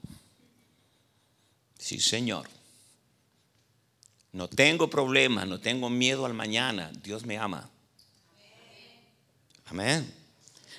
Sí, 1.78 2.00
Señor. 2.00 2.48
No 4.32 4.48
tengo 4.48 4.88
problemas, 4.88 5.46
no 5.46 5.60
tengo 5.60 5.90
miedo 5.90 6.24
al 6.24 6.34
mañana, 6.34 6.92
Dios 7.02 7.26
me 7.26 7.36
ama. 7.36 7.68
Amén. 9.66 10.12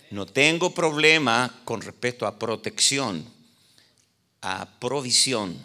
No 0.09 0.25
tengo 0.25 0.73
problema 0.73 1.61
con 1.63 1.81
respecto 1.81 2.25
a 2.27 2.37
protección, 2.37 3.25
a 4.41 4.67
provisión. 4.79 5.57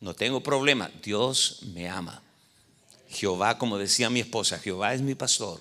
No 0.00 0.14
tengo 0.14 0.42
problema, 0.42 0.90
Dios 1.02 1.60
me 1.74 1.88
ama. 1.88 2.22
Jehová, 3.08 3.58
como 3.58 3.78
decía 3.78 4.10
mi 4.10 4.20
esposa, 4.20 4.58
Jehová 4.58 4.94
es 4.94 5.00
mi 5.00 5.14
pastor, 5.14 5.60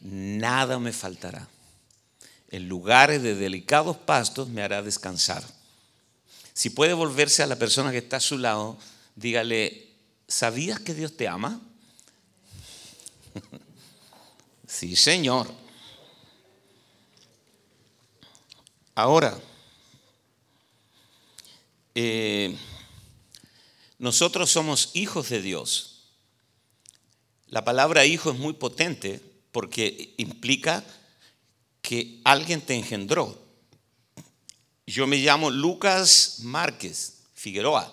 nada 0.00 0.78
me 0.78 0.92
faltará. 0.92 1.48
En 2.50 2.68
lugares 2.68 3.22
de 3.22 3.34
delicados 3.34 3.96
pastos 3.96 4.48
me 4.48 4.62
hará 4.62 4.82
descansar. 4.82 5.44
Si 6.54 6.70
puede 6.70 6.94
volverse 6.94 7.42
a 7.42 7.46
la 7.46 7.56
persona 7.56 7.90
que 7.90 7.98
está 7.98 8.16
a 8.16 8.20
su 8.20 8.38
lado, 8.38 8.78
dígale, 9.14 9.88
¿sabías 10.26 10.80
que 10.80 10.94
Dios 10.94 11.16
te 11.16 11.28
ama? 11.28 11.60
sí, 14.66 14.96
Señor. 14.96 15.52
Ahora, 18.94 19.38
eh, 21.94 22.56
nosotros 23.98 24.50
somos 24.50 24.90
hijos 24.94 25.28
de 25.28 25.42
Dios. 25.42 25.98
La 27.46 27.64
palabra 27.64 28.04
hijo 28.04 28.30
es 28.30 28.38
muy 28.38 28.54
potente 28.54 29.22
porque 29.52 30.14
implica 30.18 30.84
que 31.88 32.20
alguien 32.22 32.60
te 32.60 32.74
engendró. 32.74 33.34
Yo 34.86 35.06
me 35.06 35.16
llamo 35.16 35.48
Lucas 35.48 36.40
Márquez 36.40 37.20
Figueroa 37.32 37.90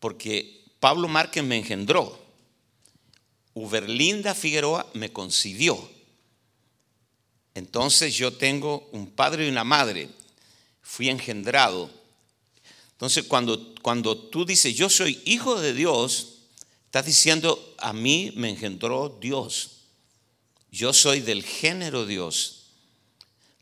porque 0.00 0.64
Pablo 0.80 1.08
Márquez 1.08 1.44
me 1.44 1.58
engendró. 1.58 2.18
Uberlinda 3.52 4.34
Figueroa 4.34 4.86
me 4.94 5.12
concibió. 5.12 5.90
Entonces 7.54 8.14
yo 8.14 8.32
tengo 8.32 8.88
un 8.92 9.10
padre 9.10 9.46
y 9.46 9.50
una 9.50 9.62
madre. 9.62 10.08
Fui 10.80 11.10
engendrado. 11.10 11.90
Entonces 12.92 13.24
cuando, 13.24 13.74
cuando 13.82 14.16
tú 14.16 14.46
dices 14.46 14.74
yo 14.74 14.88
soy 14.88 15.20
hijo 15.26 15.60
de 15.60 15.74
Dios, 15.74 16.38
estás 16.86 17.04
diciendo 17.04 17.74
a 17.76 17.92
mí 17.92 18.32
me 18.36 18.48
engendró 18.48 19.18
Dios. 19.20 19.82
Yo 20.70 20.94
soy 20.94 21.20
del 21.20 21.44
género 21.44 22.06
Dios. 22.06 22.61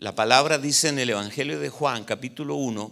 La 0.01 0.15
palabra 0.15 0.57
dice 0.57 0.89
en 0.89 0.99
el 0.99 1.11
Evangelio 1.11 1.61
de 1.61 1.69
Juan, 1.69 2.05
capítulo 2.05 2.55
1, 2.55 2.91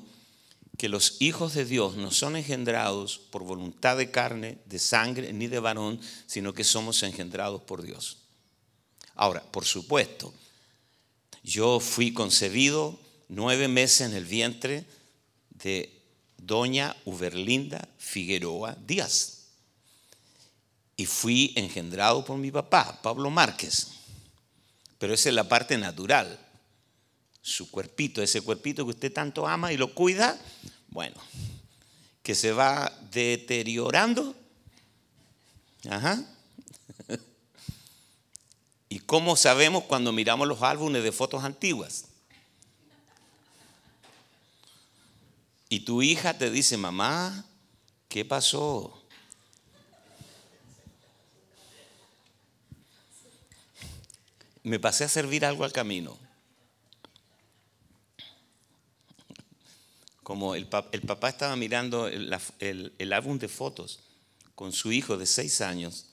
que 0.77 0.91
los 0.91 1.17
hijos 1.23 1.55
de 1.55 1.65
Dios 1.65 1.97
no 1.97 2.11
son 2.11 2.37
engendrados 2.37 3.19
por 3.31 3.45
voluntad 3.45 3.97
de 3.97 4.11
carne, 4.11 4.59
de 4.67 4.79
sangre, 4.79 5.33
ni 5.33 5.47
de 5.47 5.59
varón, 5.59 5.99
sino 6.27 6.53
que 6.53 6.65
somos 6.65 7.03
engendrados 7.03 7.63
por 7.63 7.81
Dios. 7.81 8.19
Ahora, 9.15 9.43
por 9.43 9.65
supuesto, 9.65 10.35
yo 11.43 11.81
fui 11.81 12.13
concebido 12.13 13.01
nueve 13.31 13.69
meses 13.69 14.03
en 14.03 14.13
el 14.13 14.27
vientre 14.27 14.85
de 15.49 15.91
doña 16.37 16.95
Uberlinda 17.07 17.89
Figueroa 17.97 18.77
Díaz. 18.87 19.47
Y 20.95 21.07
fui 21.07 21.55
engendrado 21.57 22.23
por 22.23 22.37
mi 22.37 22.51
papá, 22.51 23.01
Pablo 23.01 23.31
Márquez. 23.31 23.93
Pero 24.99 25.15
esa 25.15 25.31
es 25.31 25.35
la 25.35 25.49
parte 25.49 25.79
natural 25.79 26.45
su 27.49 27.71
cuerpito, 27.71 28.23
ese 28.23 28.43
cuerpito 28.43 28.85
que 28.85 28.91
usted 28.91 29.13
tanto 29.13 29.47
ama 29.49 29.73
y 29.73 29.77
lo 29.77 29.95
cuida, 29.95 30.39
bueno, 30.89 31.17
que 32.23 32.35
se 32.35 32.53
va 32.53 32.93
deteriorando. 33.11 34.35
Ajá. 35.89 36.23
¿Y 38.91 39.01
cómo 39.01 39.35
sabemos 39.37 39.85
cuando 39.85 40.13
miramos 40.13 40.47
los 40.47 40.63
álbumes 40.63 41.03
de 41.03 41.13
fotos 41.13 41.43
antiguas? 41.43 42.05
Y 45.71 45.81
tu 45.81 46.03
hija 46.03 46.37
te 46.37 46.51
dice, 46.51 46.77
mamá, 46.77 47.45
¿qué 48.09 48.25
pasó? 48.25 49.03
Me 54.63 54.79
pasé 54.79 55.05
a 55.05 55.09
servir 55.09 55.45
algo 55.45 55.65
al 55.65 55.73
camino. 55.73 56.28
Como 60.29 60.55
el, 60.55 60.67
papá 60.67 61.31
estaba 61.31 61.57
mirando 61.57 62.07
el, 62.07 63.13
álbum 63.15 63.39
de 63.39 63.49
fotos 63.49 64.01
con 64.55 64.75
su 64.75 64.93
hijo 64.93 65.17
de 65.17 65.25
seis 65.25 65.63
años, 65.63 66.05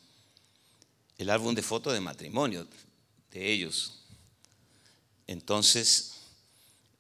el 1.18 1.30
álbum 1.30 1.54
de 1.54 1.62
fotos 1.62 1.92
de 1.92 2.00
matrimonio 2.00 2.66
de 3.32 3.52
ellos. 3.52 4.06
Entonces 5.28 6.14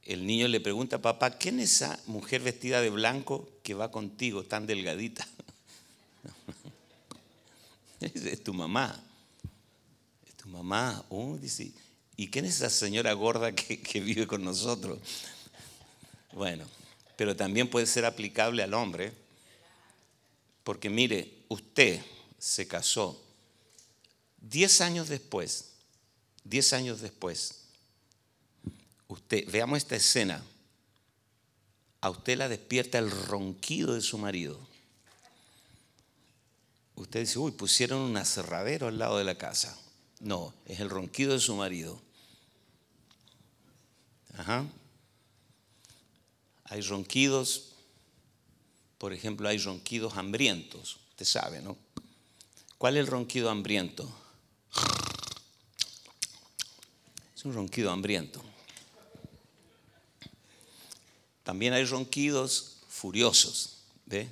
el 0.03 0.27
niño 0.27 0.49
le 0.49 0.59
pregunta, 0.59 1.01
papá, 1.01 1.37
¿quién 1.37 1.61
es 1.61 1.75
esa 1.75 1.97
mujer 2.05 2.41
vestida 2.41 2.81
de 2.81 2.89
blanco 2.89 3.49
que 3.63 3.75
va 3.75 3.91
contigo 3.91 4.43
tan 4.43 4.67
delgadita? 4.67 5.25
es 8.01 8.43
tu 8.43 8.53
mamá. 8.53 9.01
Es 10.27 10.35
tu 10.35 10.49
mamá. 10.49 11.05
Oh, 11.07 11.39
¿y 12.17 12.27
quién 12.27 12.43
es 12.43 12.57
esa 12.57 12.69
señora 12.69 13.13
gorda 13.13 13.55
que, 13.55 13.79
que 13.79 14.01
vive 14.01 14.27
con 14.27 14.43
nosotros? 14.43 14.99
Bueno, 16.33 16.65
pero 17.15 17.35
también 17.35 17.69
puede 17.69 17.85
ser 17.85 18.05
aplicable 18.05 18.63
al 18.63 18.73
hombre, 18.73 19.13
porque 20.63 20.89
mire, 20.89 21.43
usted 21.47 22.01
se 22.37 22.67
casó 22.67 23.21
diez 24.37 24.81
años 24.81 25.09
después, 25.09 25.73
diez 26.43 26.73
años 26.73 27.01
después, 27.01 27.65
usted, 29.07 29.49
veamos 29.49 29.77
esta 29.77 29.95
escena, 29.95 30.43
a 32.01 32.09
usted 32.09 32.37
la 32.37 32.49
despierta 32.49 32.99
el 32.99 33.09
ronquido 33.09 33.93
de 33.95 34.01
su 34.01 34.17
marido. 34.17 34.59
Usted 36.95 37.21
dice, 37.21 37.39
uy, 37.39 37.51
pusieron 37.51 37.99
un 37.99 38.15
aserradero 38.15 38.87
al 38.87 38.99
lado 38.99 39.17
de 39.17 39.23
la 39.23 39.37
casa. 39.37 39.77
No, 40.19 40.53
es 40.65 40.79
el 40.79 40.89
ronquido 40.89 41.33
de 41.33 41.39
su 41.39 41.55
marido. 41.55 41.99
Ajá. 44.37 44.65
Hay 46.65 46.81
ronquidos, 46.81 47.73
por 48.97 49.13
ejemplo, 49.13 49.47
hay 49.47 49.57
ronquidos 49.57 50.17
hambrientos. 50.17 50.97
Usted 51.11 51.25
sabe, 51.25 51.61
¿no? 51.61 51.77
¿Cuál 52.77 52.97
es 52.97 53.01
el 53.01 53.07
ronquido 53.07 53.49
hambriento? 53.49 54.11
Es 57.35 57.45
un 57.45 57.53
ronquido 57.53 57.91
hambriento. 57.91 58.43
También 61.43 61.73
hay 61.73 61.85
ronquidos 61.85 62.77
furiosos, 62.89 63.83
¿ve? 64.07 64.27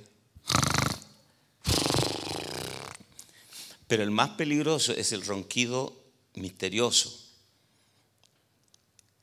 Pero 3.86 4.02
el 4.02 4.10
más 4.10 4.30
peligroso 4.30 4.92
es 4.92 5.12
el 5.12 5.24
ronquido 5.24 5.96
misterioso. 6.34 7.20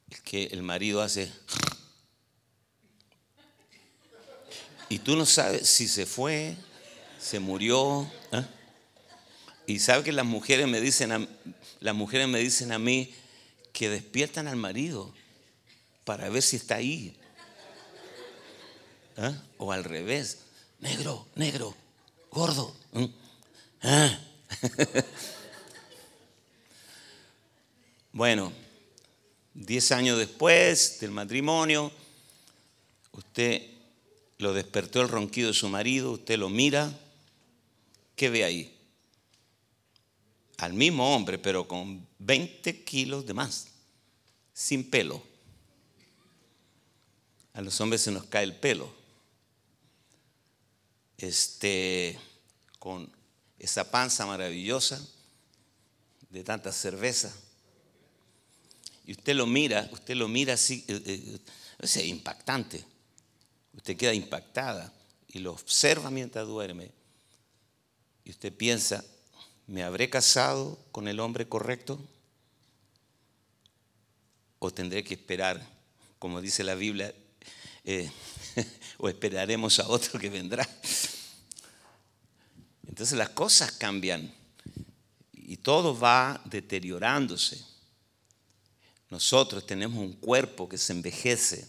El 0.10 0.22
que 0.22 0.44
el 0.46 0.64
marido 0.64 1.02
hace 1.02 1.32
Y 4.92 5.00
tú 5.00 5.16
no 5.16 5.26
sabes 5.26 5.70
si 5.70 5.88
se 5.88 6.06
fue, 6.06 6.54
se 7.18 7.40
murió. 7.40 8.12
¿eh? 8.34 8.46
Y 9.66 9.80
sabes 9.80 10.04
que 10.04 10.12
las 10.12 10.26
mujeres 10.26 10.68
me 10.68 10.82
dicen 10.82 11.14
a, 11.14 11.26
las 11.80 11.96
mujeres 11.96 12.28
me 12.28 12.40
dicen 12.40 12.74
a 12.74 12.78
mí 12.78 13.16
que 13.72 13.88
despiertan 13.90 14.50
al 14.50 14.58
marido 14.58 15.14
para 16.04 16.28
ver 16.28 16.44
si 16.44 16.58
está 16.58 16.76
ahí. 16.76 17.16
¿eh? 19.16 19.34
O 19.60 19.72
al 19.72 19.86
revés, 19.86 20.40
negro, 20.80 21.26
negro, 21.36 21.74
gordo. 22.30 22.76
¿eh? 22.94 23.10
Ah. 23.84 24.20
bueno, 28.12 28.52
diez 29.54 29.90
años 29.94 30.18
después 30.18 31.00
del 31.00 31.12
matrimonio, 31.12 31.94
usted 33.14 33.80
lo 34.42 34.54
despertó 34.54 35.02
el 35.02 35.10
ronquido 35.10 35.50
de 35.50 35.54
su 35.54 35.70
marido, 35.70 36.12
usted 36.12 36.38
lo 36.38 36.50
mira, 36.50 36.92
¿qué 38.16 38.30
ve 38.30 38.44
ahí? 38.44 38.78
Al 40.58 40.74
mismo 40.74 41.16
hombre, 41.16 41.38
pero 41.38 41.68
con 41.68 42.08
20 42.20 42.84
kilos 42.84 43.26
de 43.26 43.34
más, 43.34 43.68
sin 44.54 44.90
pelo. 44.90 45.22
A 47.54 47.62
los 47.62 47.80
hombres 47.82 48.02
se 48.02 48.12
nos 48.12 48.26
cae 48.26 48.44
el 48.44 48.56
pelo. 48.56 49.00
este, 51.18 52.20
con 52.80 53.08
esa 53.60 53.92
panza 53.92 54.26
maravillosa 54.26 55.00
de 56.32 56.44
tanta 56.44 56.72
cerveza. 56.72 57.32
Y 59.06 59.12
usted 59.12 59.36
lo 59.36 59.46
mira, 59.46 59.88
usted 59.92 60.16
lo 60.16 60.28
mira 60.28 60.56
así, 60.56 60.84
eh, 60.88 61.00
eh, 61.06 61.40
es 61.80 61.98
impactante. 61.98 62.91
Usted 63.74 63.98
queda 63.98 64.14
impactada 64.14 64.94
y 65.28 65.40
lo 65.40 65.54
observa 65.54 66.10
mientras 66.12 66.48
duerme. 66.48 66.92
Y 68.24 68.32
usted 68.32 68.54
piensa, 68.56 69.04
¿me 69.68 69.84
habré 69.84 70.10
casado 70.10 70.78
con 70.92 71.08
el 71.08 71.20
hombre 71.20 71.48
correcto? 71.48 72.00
¿O 74.60 74.72
tendré 74.72 75.04
que 75.04 75.16
esperar, 75.16 75.66
como 76.20 76.42
dice 76.42 76.64
la 76.64 76.76
Biblia, 76.76 77.14
eh, 77.84 78.12
o 78.98 79.10
esperaremos 79.10 79.80
a 79.80 79.88
otro 79.88 80.20
que 80.20 80.30
vendrá? 80.30 80.68
Entonces 82.88 83.18
las 83.18 83.30
cosas 83.30 83.72
cambian 83.72 84.34
y 85.34 85.58
todo 85.58 85.98
va 85.98 86.42
deteriorándose. 86.46 87.66
Nosotros 89.10 89.66
tenemos 89.66 89.98
un 89.98 90.14
cuerpo 90.14 90.70
que 90.70 90.78
se 90.78 90.94
envejece. 90.94 91.68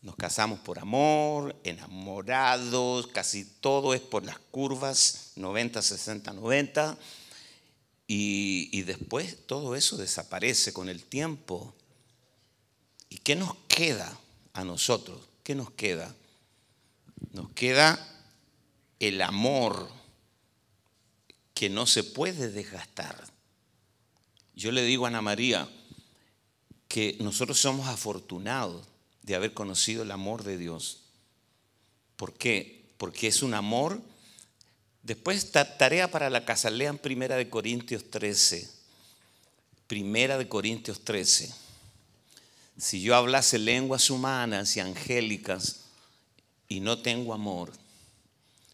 Nos 0.00 0.14
casamos 0.16 0.60
por 0.60 0.78
amor, 0.78 1.56
enamorados, 1.64 3.08
casi 3.08 3.44
todo 3.44 3.94
es 3.94 4.00
por 4.00 4.24
las 4.24 4.38
curvas, 4.38 5.32
90, 5.36 5.82
60, 5.82 6.32
90. 6.32 6.96
Y, 8.06 8.70
y 8.72 8.82
después 8.82 9.46
todo 9.46 9.74
eso 9.74 9.96
desaparece 9.96 10.72
con 10.72 10.88
el 10.88 11.02
tiempo. 11.02 11.74
¿Y 13.08 13.18
qué 13.18 13.34
nos 13.34 13.54
queda 13.66 14.18
a 14.52 14.64
nosotros? 14.64 15.20
¿Qué 15.42 15.54
nos 15.54 15.70
queda? 15.72 16.14
Nos 17.32 17.50
queda 17.50 17.98
el 19.00 19.20
amor 19.20 19.90
que 21.54 21.68
no 21.68 21.86
se 21.86 22.04
puede 22.04 22.50
desgastar. 22.50 23.26
Yo 24.54 24.70
le 24.70 24.82
digo 24.84 25.04
a 25.04 25.08
Ana 25.08 25.22
María 25.22 25.68
que 26.86 27.16
nosotros 27.20 27.58
somos 27.60 27.88
afortunados 27.88 28.86
de 29.28 29.34
haber 29.34 29.52
conocido 29.52 30.02
el 30.02 30.10
amor 30.10 30.42
de 30.42 30.56
Dios. 30.56 31.02
¿Por 32.16 32.32
qué? 32.32 32.86
Porque 32.96 33.26
es 33.26 33.42
un 33.42 33.52
amor. 33.52 34.00
Después, 35.02 35.52
tarea 35.52 36.10
para 36.10 36.30
la 36.30 36.46
casa, 36.46 36.70
lean 36.70 36.96
Primera 36.96 37.36
de 37.36 37.50
Corintios 37.50 38.10
13. 38.10 38.68
Primera 39.86 40.38
de 40.38 40.48
Corintios 40.48 41.04
13. 41.04 41.54
Si 42.78 43.02
yo 43.02 43.14
hablase 43.14 43.58
lenguas 43.58 44.08
humanas 44.08 44.76
y 44.76 44.80
angélicas 44.80 45.80
y 46.66 46.80
no 46.80 47.02
tengo 47.02 47.34
amor, 47.34 47.72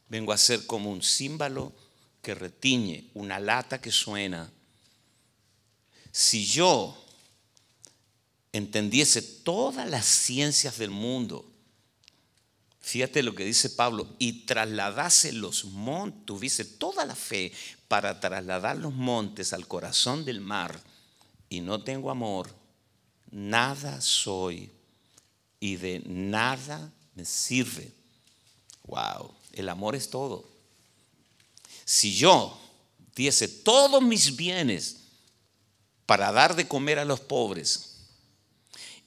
vengo 0.08 0.32
a 0.32 0.38
ser 0.38 0.66
como 0.66 0.90
un 0.90 1.02
címbalo 1.02 1.72
que 2.22 2.34
retiñe, 2.34 3.10
una 3.14 3.40
lata 3.40 3.80
que 3.80 3.90
suena. 3.90 4.52
Si 6.12 6.46
yo 6.46 7.03
entendiese 8.54 9.20
todas 9.20 9.90
las 9.90 10.06
ciencias 10.06 10.78
del 10.78 10.90
mundo, 10.90 11.44
fíjate 12.80 13.24
lo 13.24 13.34
que 13.34 13.44
dice 13.44 13.68
Pablo, 13.68 14.06
y 14.20 14.44
trasladase 14.46 15.32
los 15.32 15.64
montes, 15.64 16.24
tuviese 16.24 16.64
toda 16.64 17.04
la 17.04 17.16
fe 17.16 17.52
para 17.88 18.20
trasladar 18.20 18.76
los 18.76 18.94
montes 18.94 19.52
al 19.52 19.66
corazón 19.66 20.24
del 20.24 20.40
mar, 20.40 20.80
y 21.48 21.62
no 21.62 21.82
tengo 21.82 22.12
amor, 22.12 22.48
nada 23.32 24.00
soy 24.00 24.70
y 25.58 25.74
de 25.74 26.00
nada 26.06 26.92
me 27.16 27.24
sirve. 27.24 27.90
Wow. 28.84 29.34
El 29.52 29.68
amor 29.68 29.96
es 29.96 30.10
todo. 30.10 30.48
Si 31.84 32.14
yo 32.14 32.56
diese 33.16 33.48
todos 33.48 34.00
mis 34.00 34.36
bienes 34.36 34.98
para 36.06 36.30
dar 36.30 36.54
de 36.54 36.68
comer 36.68 37.00
a 37.00 37.04
los 37.04 37.18
pobres 37.18 37.93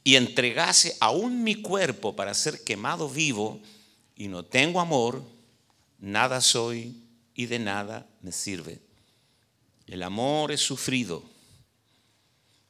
y 0.08 0.16
entregase 0.16 0.96
aún 1.02 1.44
mi 1.44 1.62
cuerpo 1.62 2.16
para 2.16 2.34
ser 2.34 2.64
quemado 2.64 3.10
vivo 3.10 3.60
y 4.16 4.30
no 4.30 4.46
tengo 4.46 4.80
amor, 4.80 5.22
nada 6.00 6.40
soy 6.40 6.96
y 7.36 7.48
de 7.48 7.60
nada 7.60 8.08
me 8.22 8.32
sirve. 8.32 8.80
El 9.86 10.04
amor 10.04 10.54
es 10.54 10.62
sufrido. 10.62 11.24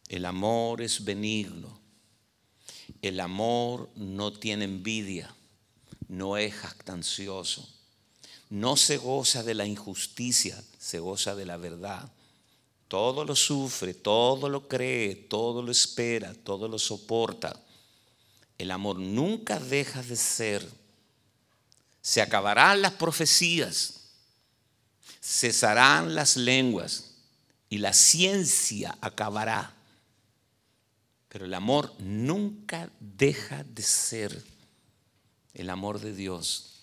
El 0.08 0.26
amor 0.26 0.82
es 0.82 1.06
benigno. 1.06 1.80
El 3.04 3.20
amor 3.20 3.92
no 3.96 4.34
tiene 4.34 4.66
envidia 4.66 5.32
no 6.08 6.38
es 6.38 6.56
jactancioso, 6.56 7.70
no 8.50 8.78
se 8.78 8.98
goza 8.98 9.44
de 9.44 9.54
la 9.54 9.68
injusticia, 9.68 10.60
se 10.80 10.98
goza 10.98 11.36
de 11.36 11.46
la 11.46 11.58
verdad. 11.58 12.12
Todo 12.88 13.26
lo 13.26 13.36
sufre, 13.36 13.94
todo 13.94 14.48
lo 14.48 14.68
cree, 14.68 15.16
todo 15.16 15.62
lo 15.62 15.72
espera, 15.72 16.34
todo 16.34 16.68
lo 16.68 16.80
soporta. 16.80 17.60
El 18.58 18.72
amor 18.72 18.98
nunca 18.98 19.60
deja 19.60 20.02
de 20.02 20.16
ser. 20.16 20.68
Se 22.02 22.22
acabarán 22.22 22.82
las 22.82 22.94
profecías, 22.94 23.96
cesarán 25.22 26.16
las 26.16 26.38
lenguas 26.38 27.12
y 27.70 27.80
la 27.80 27.92
ciencia 27.92 28.98
acabará. 29.02 29.74
Pero 31.28 31.46
el 31.46 31.54
amor 31.54 31.94
nunca 32.00 32.90
deja 33.00 33.64
de 33.66 33.84
ser 33.84 34.44
el 35.54 35.70
amor 35.70 36.00
de 36.00 36.14
Dios. 36.16 36.76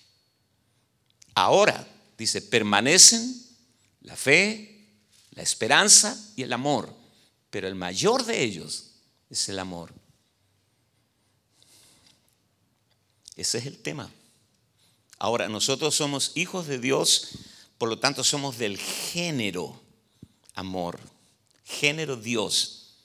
Ahora, 1.35 1.89
dice, 2.19 2.43
permanecen 2.43 3.43
la 4.03 4.17
fe, 4.17 4.74
la 5.35 5.43
esperanza 5.43 6.33
y 6.37 6.43
el 6.43 6.53
amor, 6.53 6.95
pero 7.51 7.69
el 7.69 7.75
mayor 7.75 8.25
de 8.25 8.43
ellos 8.43 8.91
es 9.31 9.49
el 9.49 9.59
amor. 9.59 9.93
Ese 13.37 13.59
es 13.59 13.67
el 13.67 13.79
tema. 13.79 14.11
Ahora, 15.19 15.49
nosotros 15.49 15.95
somos 15.95 16.33
hijos 16.35 16.67
de 16.67 16.79
Dios, 16.79 17.31
por 17.79 17.89
lo 17.89 17.99
tanto 17.99 18.23
somos 18.23 18.59
del 18.59 18.79
género 18.79 19.81
amor, 20.55 21.01
género 21.65 22.17
Dios. 22.17 22.97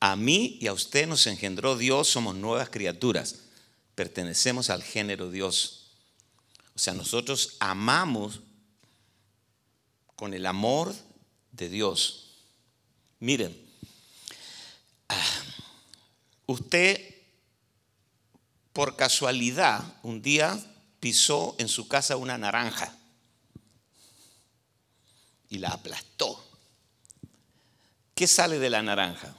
A 0.00 0.16
mí 0.16 0.58
y 0.60 0.66
a 0.66 0.72
usted 0.72 1.06
nos 1.06 1.26
engendró 1.26 1.76
Dios, 1.76 2.08
somos 2.08 2.34
nuevas 2.34 2.70
criaturas 2.70 3.36
pertenecemos 3.94 4.70
al 4.70 4.82
género 4.82 5.30
Dios. 5.30 5.90
O 6.74 6.78
sea, 6.78 6.94
nosotros 6.94 7.56
amamos 7.60 8.40
con 10.16 10.34
el 10.34 10.46
amor 10.46 10.94
de 11.52 11.68
Dios. 11.68 12.30
Miren, 13.20 13.56
ah, 15.08 15.42
usted 16.46 17.14
por 18.72 18.96
casualidad 18.96 19.84
un 20.02 20.22
día 20.22 20.58
pisó 20.98 21.54
en 21.58 21.68
su 21.68 21.88
casa 21.88 22.16
una 22.16 22.38
naranja 22.38 22.96
y 25.48 25.58
la 25.58 25.68
aplastó. 25.68 26.42
¿Qué 28.14 28.26
sale 28.26 28.58
de 28.58 28.70
la 28.70 28.82
naranja? 28.82 29.34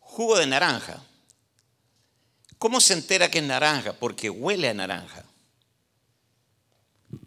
Jugo 0.00 0.38
de 0.38 0.46
naranja. 0.46 1.02
¿Cómo 2.58 2.80
se 2.80 2.94
entera 2.94 3.30
que 3.30 3.38
es 3.38 3.44
naranja? 3.44 3.92
Porque 3.92 4.30
huele 4.30 4.68
a 4.68 4.74
naranja. 4.74 5.24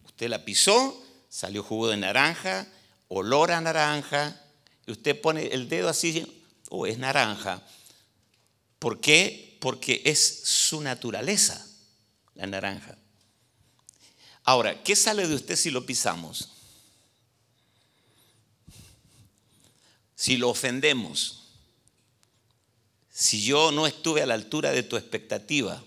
Usted 0.06 0.30
la 0.30 0.46
pisó, 0.46 1.03
salió 1.34 1.64
jugo 1.64 1.88
de 1.88 1.98
naranja, 1.98 2.68
olor 3.08 3.52
a 3.52 3.62
naranja, 3.62 4.40
y 4.86 4.92
usted 4.92 5.20
pone 5.20 5.48
el 5.48 5.68
dedo 5.68 5.90
así, 5.90 6.44
oh, 6.70 6.86
es 6.86 6.98
naranja. 7.00 7.64
¿Por 8.78 9.00
qué? 9.00 9.58
Porque 9.60 10.02
es 10.06 10.42
su 10.44 10.82
naturaleza, 10.82 11.66
la 12.36 12.46
naranja. 12.46 12.98
Ahora, 14.44 14.84
¿qué 14.84 14.96
sale 14.96 15.28
de 15.28 15.36
usted 15.36 15.56
si 15.56 15.72
lo 15.72 15.86
pisamos? 15.86 16.50
Si 20.16 20.38
lo 20.38 20.50
ofendemos 20.50 21.44
si 23.14 23.44
yo 23.44 23.72
no 23.72 23.86
estuve 23.86 24.24
a 24.24 24.26
la 24.26 24.34
altura 24.34 24.72
de 24.72 24.82
tu 24.82 24.98
expectativa, 24.98 25.82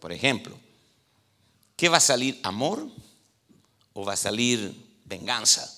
por 0.00 0.12
ejemplo, 0.12 0.58
¿qué 1.76 1.88
va 1.88 1.98
a 1.98 2.00
salir? 2.00 2.40
¿Amor? 2.42 2.88
¿O 3.92 4.04
va 4.04 4.14
a 4.14 4.16
salir 4.16 4.74
venganza? 5.04 5.70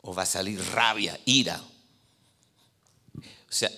¿O 0.00 0.14
va 0.14 0.22
a 0.22 0.26
salir 0.26 0.60
rabia, 0.72 1.18
ira? 1.24 1.60
O 1.60 3.52
sea, 3.52 3.70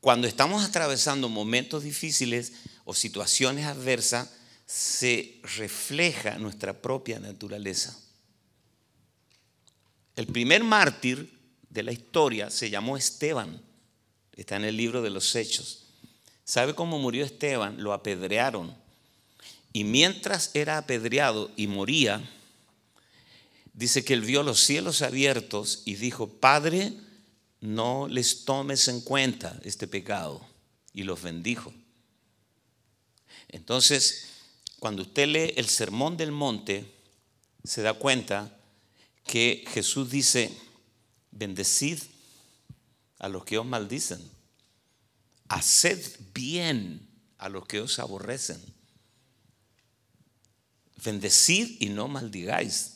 cuando 0.00 0.26
estamos 0.26 0.64
atravesando 0.64 1.28
momentos 1.28 1.82
difíciles 1.82 2.52
o 2.84 2.94
situaciones 2.94 3.66
adversas, 3.66 4.30
se 4.66 5.40
refleja 5.42 6.38
nuestra 6.38 6.80
propia 6.80 7.18
naturaleza. 7.18 7.98
El 10.16 10.26
primer 10.26 10.64
mártir 10.64 11.32
de 11.68 11.82
la 11.82 11.92
historia 11.92 12.50
se 12.50 12.70
llamó 12.70 12.96
Esteban. 12.96 13.60
Está 14.34 14.56
en 14.56 14.64
el 14.64 14.76
libro 14.76 15.02
de 15.02 15.10
los 15.10 15.34
Hechos. 15.34 15.84
¿Sabe 16.44 16.74
cómo 16.74 16.98
murió 16.98 17.24
Esteban? 17.24 17.82
Lo 17.82 17.92
apedrearon. 17.92 18.74
Y 19.72 19.84
mientras 19.84 20.50
era 20.54 20.78
apedreado 20.78 21.50
y 21.56 21.66
moría, 21.66 22.22
dice 23.76 24.04
que 24.04 24.14
él 24.14 24.22
vio 24.22 24.42
los 24.42 24.58
cielos 24.58 25.02
abiertos 25.02 25.82
y 25.84 25.94
dijo, 25.94 26.28
Padre, 26.28 26.94
no 27.60 28.08
les 28.08 28.44
tomes 28.44 28.88
en 28.88 29.02
cuenta 29.02 29.60
este 29.62 29.86
pecado. 29.86 30.44
Y 30.92 31.02
los 31.02 31.22
bendijo. 31.22 31.74
Entonces, 33.48 34.28
cuando 34.80 35.02
usted 35.02 35.28
lee 35.28 35.52
el 35.56 35.68
Sermón 35.68 36.16
del 36.16 36.32
Monte, 36.32 36.90
se 37.64 37.82
da 37.82 37.92
cuenta 37.92 38.58
que 39.26 39.64
Jesús 39.68 40.10
dice, 40.10 40.56
bendecid 41.30 41.98
a 43.18 43.28
los 43.28 43.44
que 43.44 43.58
os 43.58 43.66
maldicen, 43.66 44.22
haced 45.48 46.18
bien 46.32 47.06
a 47.36 47.50
los 47.50 47.66
que 47.66 47.80
os 47.80 47.98
aborrecen, 47.98 48.62
bendecid 51.04 51.76
y 51.80 51.90
no 51.90 52.08
maldigáis. 52.08 52.95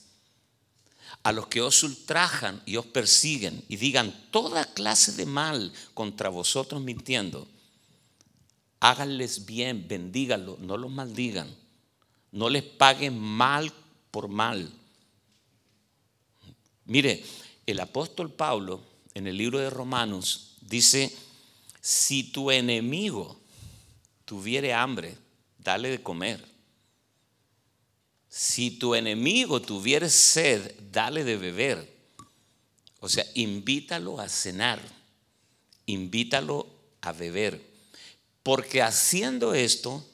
A 1.22 1.32
los 1.32 1.48
que 1.48 1.60
os 1.60 1.82
ultrajan 1.82 2.62
y 2.66 2.76
os 2.76 2.86
persiguen 2.86 3.64
y 3.68 3.76
digan 3.76 4.28
toda 4.30 4.64
clase 4.72 5.12
de 5.12 5.26
mal 5.26 5.72
contra 5.94 6.28
vosotros 6.28 6.80
mintiendo, 6.80 7.46
háganles 8.80 9.44
bien, 9.44 9.86
bendíganlo, 9.86 10.56
no 10.60 10.76
los 10.76 10.90
maldigan, 10.90 11.54
no 12.32 12.48
les 12.48 12.62
paguen 12.62 13.18
mal 13.18 13.72
por 14.10 14.28
mal. 14.28 14.72
Mire, 16.86 17.22
el 17.66 17.78
apóstol 17.80 18.32
Pablo 18.32 18.82
en 19.14 19.26
el 19.26 19.36
libro 19.36 19.58
de 19.58 19.70
Romanos 19.70 20.56
dice, 20.60 21.14
si 21.80 22.24
tu 22.24 22.50
enemigo 22.50 23.38
tuviere 24.24 24.72
hambre, 24.72 25.16
dale 25.58 25.90
de 25.90 26.02
comer. 26.02 26.49
Si 28.30 28.70
tu 28.70 28.94
enemigo 28.94 29.60
tuviere 29.60 30.08
sed, 30.08 30.72
dale 30.92 31.24
de 31.24 31.36
beber. 31.36 32.00
O 33.00 33.08
sea, 33.08 33.26
invítalo 33.34 34.20
a 34.20 34.28
cenar, 34.28 34.80
invítalo 35.86 36.66
a 37.00 37.12
beber. 37.12 37.60
Porque 38.44 38.82
haciendo 38.82 39.52
esto, 39.52 40.06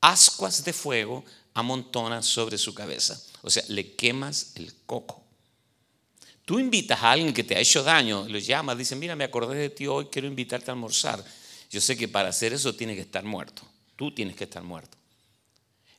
ascuas 0.00 0.64
de 0.64 0.72
fuego 0.72 1.24
amontonas 1.54 2.26
sobre 2.26 2.58
su 2.58 2.74
cabeza. 2.74 3.22
O 3.42 3.50
sea, 3.50 3.62
le 3.68 3.94
quemas 3.94 4.52
el 4.56 4.74
coco. 4.84 5.22
Tú 6.44 6.58
invitas 6.58 7.00
a 7.02 7.12
alguien 7.12 7.32
que 7.32 7.44
te 7.44 7.54
ha 7.54 7.60
hecho 7.60 7.84
daño, 7.84 8.26
lo 8.28 8.38
llamas, 8.38 8.76
dice, 8.76 8.96
mira, 8.96 9.14
me 9.14 9.24
acordé 9.24 9.56
de 9.56 9.70
ti 9.70 9.86
hoy, 9.86 10.06
quiero 10.06 10.26
invitarte 10.26 10.70
a 10.70 10.74
almorzar. 10.74 11.24
Yo 11.70 11.80
sé 11.80 11.96
que 11.96 12.08
para 12.08 12.30
hacer 12.30 12.52
eso 12.52 12.74
tiene 12.74 12.96
que 12.96 13.02
estar 13.02 13.22
muerto. 13.22 13.62
Tú 13.94 14.12
tienes 14.12 14.34
que 14.34 14.44
estar 14.44 14.62
muerto. 14.62 14.97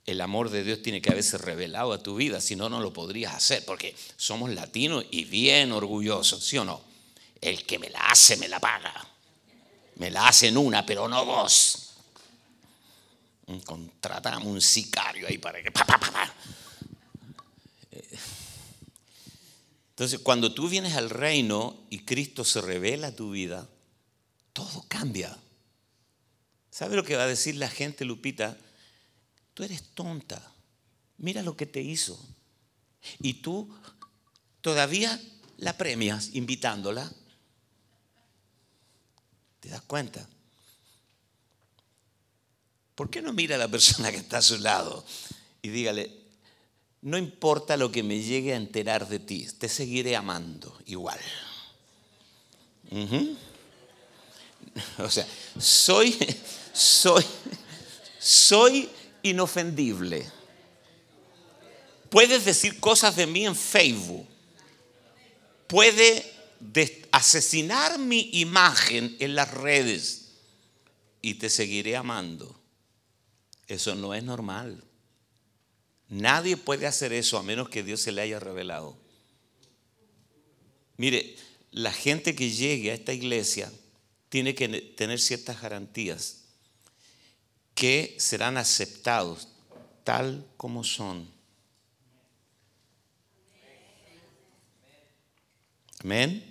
El 0.10 0.22
amor 0.22 0.50
de 0.50 0.64
Dios 0.64 0.82
tiene 0.82 1.04
que 1.04 1.12
haberse 1.12 1.38
revelado 1.38 1.94
a 1.94 2.02
tu 2.02 2.16
vida, 2.16 2.42
si 2.42 2.56
no, 2.56 2.68
no 2.68 2.80
lo 2.80 2.92
podrías 2.92 3.36
hacer, 3.36 3.64
porque 3.64 3.96
somos 4.18 4.50
latinos 4.50 5.06
y 5.12 5.26
bien 5.26 5.72
orgullosos, 5.72 6.44
¿sí 6.44 6.58
o 6.58 6.66
no? 6.66 6.82
El 7.40 7.64
que 7.64 7.78
me 7.78 7.92
la 7.92 8.00
hace, 8.08 8.36
me 8.38 8.48
la 8.48 8.60
paga. 8.60 9.08
Me 9.98 10.10
la 10.10 10.28
hacen 10.28 10.58
una, 10.58 10.84
pero 10.84 11.08
no 11.08 11.24
dos. 11.24 11.92
Contratamos 13.66 14.48
un 14.48 14.60
sicario 14.62 15.28
ahí 15.28 15.38
para 15.38 15.62
que... 15.62 15.72
Entonces, 19.92 20.20
cuando 20.22 20.56
tú 20.56 20.70
vienes 20.70 20.96
al 20.96 21.12
reino 21.12 21.86
y 21.92 22.00
Cristo 22.00 22.44
se 22.44 22.62
revela 22.62 23.10
a 23.10 23.16
tu 23.16 23.30
vida, 23.30 23.70
todo 24.54 24.86
cambia. 24.88 25.38
¿Sabe 26.72 26.96
lo 26.96 27.04
que 27.04 27.16
va 27.16 27.26
a 27.26 27.28
decir 27.28 27.58
la 27.58 27.70
gente, 27.70 28.06
Lupita? 28.06 28.58
Tú 29.60 29.66
eres 29.66 29.84
tonta. 29.94 30.42
Mira 31.18 31.44
lo 31.44 31.58
que 31.58 31.66
te 31.66 31.82
hizo. 31.82 32.18
Y 33.20 33.42
tú 33.42 33.70
todavía 34.62 35.20
la 35.58 35.78
premias 35.78 36.30
invitándola. 36.32 37.12
¿Te 39.60 39.68
das 39.68 39.82
cuenta? 39.82 40.26
¿Por 42.96 43.10
qué 43.10 43.22
no 43.22 43.34
mira 43.34 43.56
a 43.56 43.60
la 43.60 43.68
persona 43.68 44.12
que 44.12 44.20
está 44.20 44.38
a 44.38 44.42
su 44.42 44.60
lado 44.60 45.04
y 45.62 45.68
dígale, 45.68 46.10
no 47.02 47.18
importa 47.18 47.76
lo 47.76 47.92
que 47.92 48.02
me 48.02 48.22
llegue 48.22 48.54
a 48.54 48.56
enterar 48.56 49.10
de 49.10 49.20
ti, 49.20 49.46
te 49.46 49.68
seguiré 49.68 50.16
amando 50.16 50.80
igual. 50.86 51.20
O 55.00 55.10
sea, 55.10 55.28
soy, 55.58 56.18
soy, 56.72 57.26
soy 58.20 58.90
inofendible. 59.24 60.30
Puedes 62.10 62.46
decir 62.46 62.80
cosas 62.80 63.16
de 63.16 63.28
mí 63.28 63.46
en 63.46 63.56
Facebook. 63.56 64.28
Puede 65.68 66.26
asesinar 67.12 68.00
mi 68.00 68.30
imagen 68.34 69.16
en 69.20 69.36
las 69.36 69.52
redes 69.52 70.32
y 71.22 71.36
te 71.36 71.50
seguiré 71.50 71.96
amando. 71.96 72.60
Eso 73.68 73.94
no 73.96 74.14
es 74.16 74.24
normal. 74.24 74.84
Nadie 76.10 76.58
puede 76.58 76.88
hacer 76.88 77.14
eso 77.14 77.38
a 77.38 77.44
menos 77.44 77.70
que 77.70 77.84
Dios 77.84 78.02
se 78.02 78.12
le 78.12 78.22
haya 78.22 78.40
revelado. 78.40 78.98
Mire, 80.98 81.36
la 81.72 81.94
gente 81.94 82.36
que 82.36 82.50
llegue 82.50 82.90
a 82.90 82.96
esta 82.96 83.14
iglesia 83.14 83.72
tiene 84.30 84.56
que 84.56 84.68
tener 84.68 85.20
ciertas 85.20 85.62
garantías 85.62 86.39
que 87.80 88.18
serán 88.20 88.58
aceptados 88.58 89.48
tal 90.04 90.46
como 90.58 90.84
son. 90.84 91.32
Amén. 96.04 96.44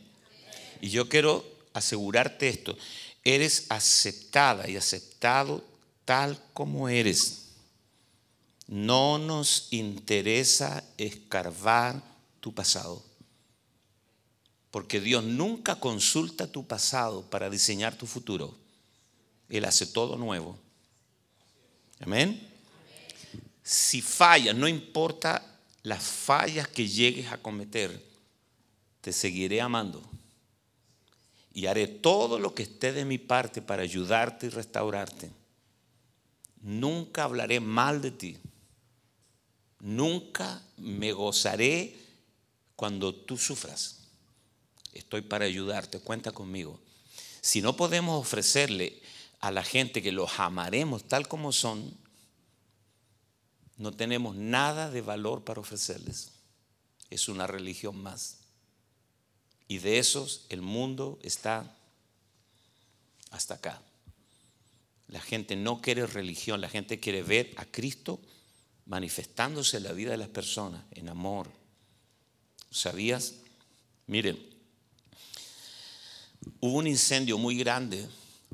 Y 0.81 0.89
yo 0.89 1.07
quiero 1.11 1.45
asegurarte 1.75 2.49
esto. 2.49 2.79
Eres 3.25 3.67
aceptada 3.69 4.71
y 4.71 4.77
aceptado 4.77 5.63
tal 6.07 6.43
como 6.55 6.89
eres. 6.89 7.49
No 8.67 9.19
nos 9.19 9.69
interesa 9.71 10.83
escarbar 10.97 12.03
tu 12.41 12.55
pasado. 12.55 13.05
Porque 14.71 14.99
Dios 14.99 15.25
nunca 15.25 15.79
consulta 15.79 16.51
tu 16.51 16.67
pasado 16.67 17.29
para 17.29 17.51
diseñar 17.51 17.99
tu 17.99 18.07
futuro. 18.07 18.57
Él 19.51 19.67
hace 19.67 19.85
todo 19.85 20.17
nuevo. 20.17 20.59
Amén. 22.01 22.49
Si 23.63 24.01
fallas, 24.01 24.55
no 24.55 24.69
importa 24.69 25.45
las 25.83 26.03
fallas 26.03 26.69
que 26.69 26.89
llegues 26.89 27.33
a 27.33 27.39
cometer, 27.39 28.03
te 29.01 29.13
seguiré 29.13 29.61
amando. 29.61 30.03
Y 31.53 31.67
haré 31.67 31.87
todo 31.87 32.39
lo 32.39 32.55
que 32.55 32.63
esté 32.63 32.93
de 32.93 33.05
mi 33.05 33.19
parte 33.19 33.61
para 33.61 33.83
ayudarte 33.83 34.47
y 34.47 34.51
restaurarte. 34.51 35.31
Nunca 36.63 37.25
hablaré 37.25 37.61
mal 37.61 38.01
de 38.01 38.11
ti. 38.11 38.39
Nunca 39.81 40.63
me 40.77 41.13
gozaré 41.13 41.97
cuando 42.77 43.15
tú 43.15 43.37
sufras. 43.37 43.99
Estoy 44.93 45.23
para 45.23 45.45
ayudarte, 45.45 46.01
cuenta 46.01 46.33
conmigo. 46.33 46.81
Si 47.41 47.61
no 47.61 47.77
podemos 47.77 48.21
ofrecerle 48.21 49.01
a 49.41 49.51
la 49.51 49.63
gente 49.63 50.03
que 50.03 50.13
los 50.13 50.39
amaremos 50.41 51.07
tal 51.07 51.29
como 51.29 51.53
son, 51.53 51.97
no 53.77 53.93
tenemos 53.93 54.35
nada 54.35 54.91
de 54.91 55.01
valor 55.01 55.45
para 55.45 55.61
ofrecerles. 55.61 56.33
Es 57.11 57.29
una 57.29 57.47
religión 57.47 57.97
más. 58.03 58.39
Y 59.69 59.79
de 59.79 59.99
esos 59.99 60.47
el 60.49 60.63
mundo 60.63 61.19
está 61.23 61.77
hasta 63.31 63.55
acá. 63.55 63.81
La 65.09 65.21
gente 65.21 65.57
no 65.57 65.81
quiere 65.81 66.07
religión, 66.07 66.61
la 66.61 66.69
gente 66.69 67.01
quiere 67.01 67.23
ver 67.23 67.55
a 67.57 67.65
Cristo 67.65 68.21
manifestándose 68.87 69.77
en 69.77 69.85
la 69.85 69.93
vida 69.93 70.11
de 70.11 70.17
las 70.17 70.29
personas, 70.29 70.83
en 70.93 71.09
amor. 71.09 71.51
¿Sabías? 72.71 73.35
Miren, 74.07 74.39
hubo 76.61 76.79
un 76.79 76.87
incendio 76.87 77.39
muy 77.39 77.57
grande, 77.57 78.07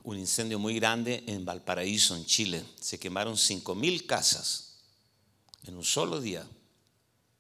un 0.05 0.19
incendio 0.19 0.59
muy 0.59 0.77
grande 0.77 1.25
en 1.27 1.45
Valparaíso, 1.45 2.15
en 2.15 2.25
Chile. 2.27 2.63
Se 2.81 2.99
quemaron 2.99 3.37
cinco 3.37 3.75
mil 3.75 4.07
casas 4.07 4.77
en 5.67 5.77
un 5.77 5.85
solo 5.85 6.21
día. 6.21 6.47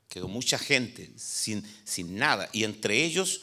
Quedó 0.08 0.28
mucha 0.28 0.58
gente 0.58 1.12
sin, 1.16 1.62
sin 1.84 2.16
nada. 2.16 2.48
Y 2.52 2.64
entre 2.64 3.04
ellos 3.04 3.42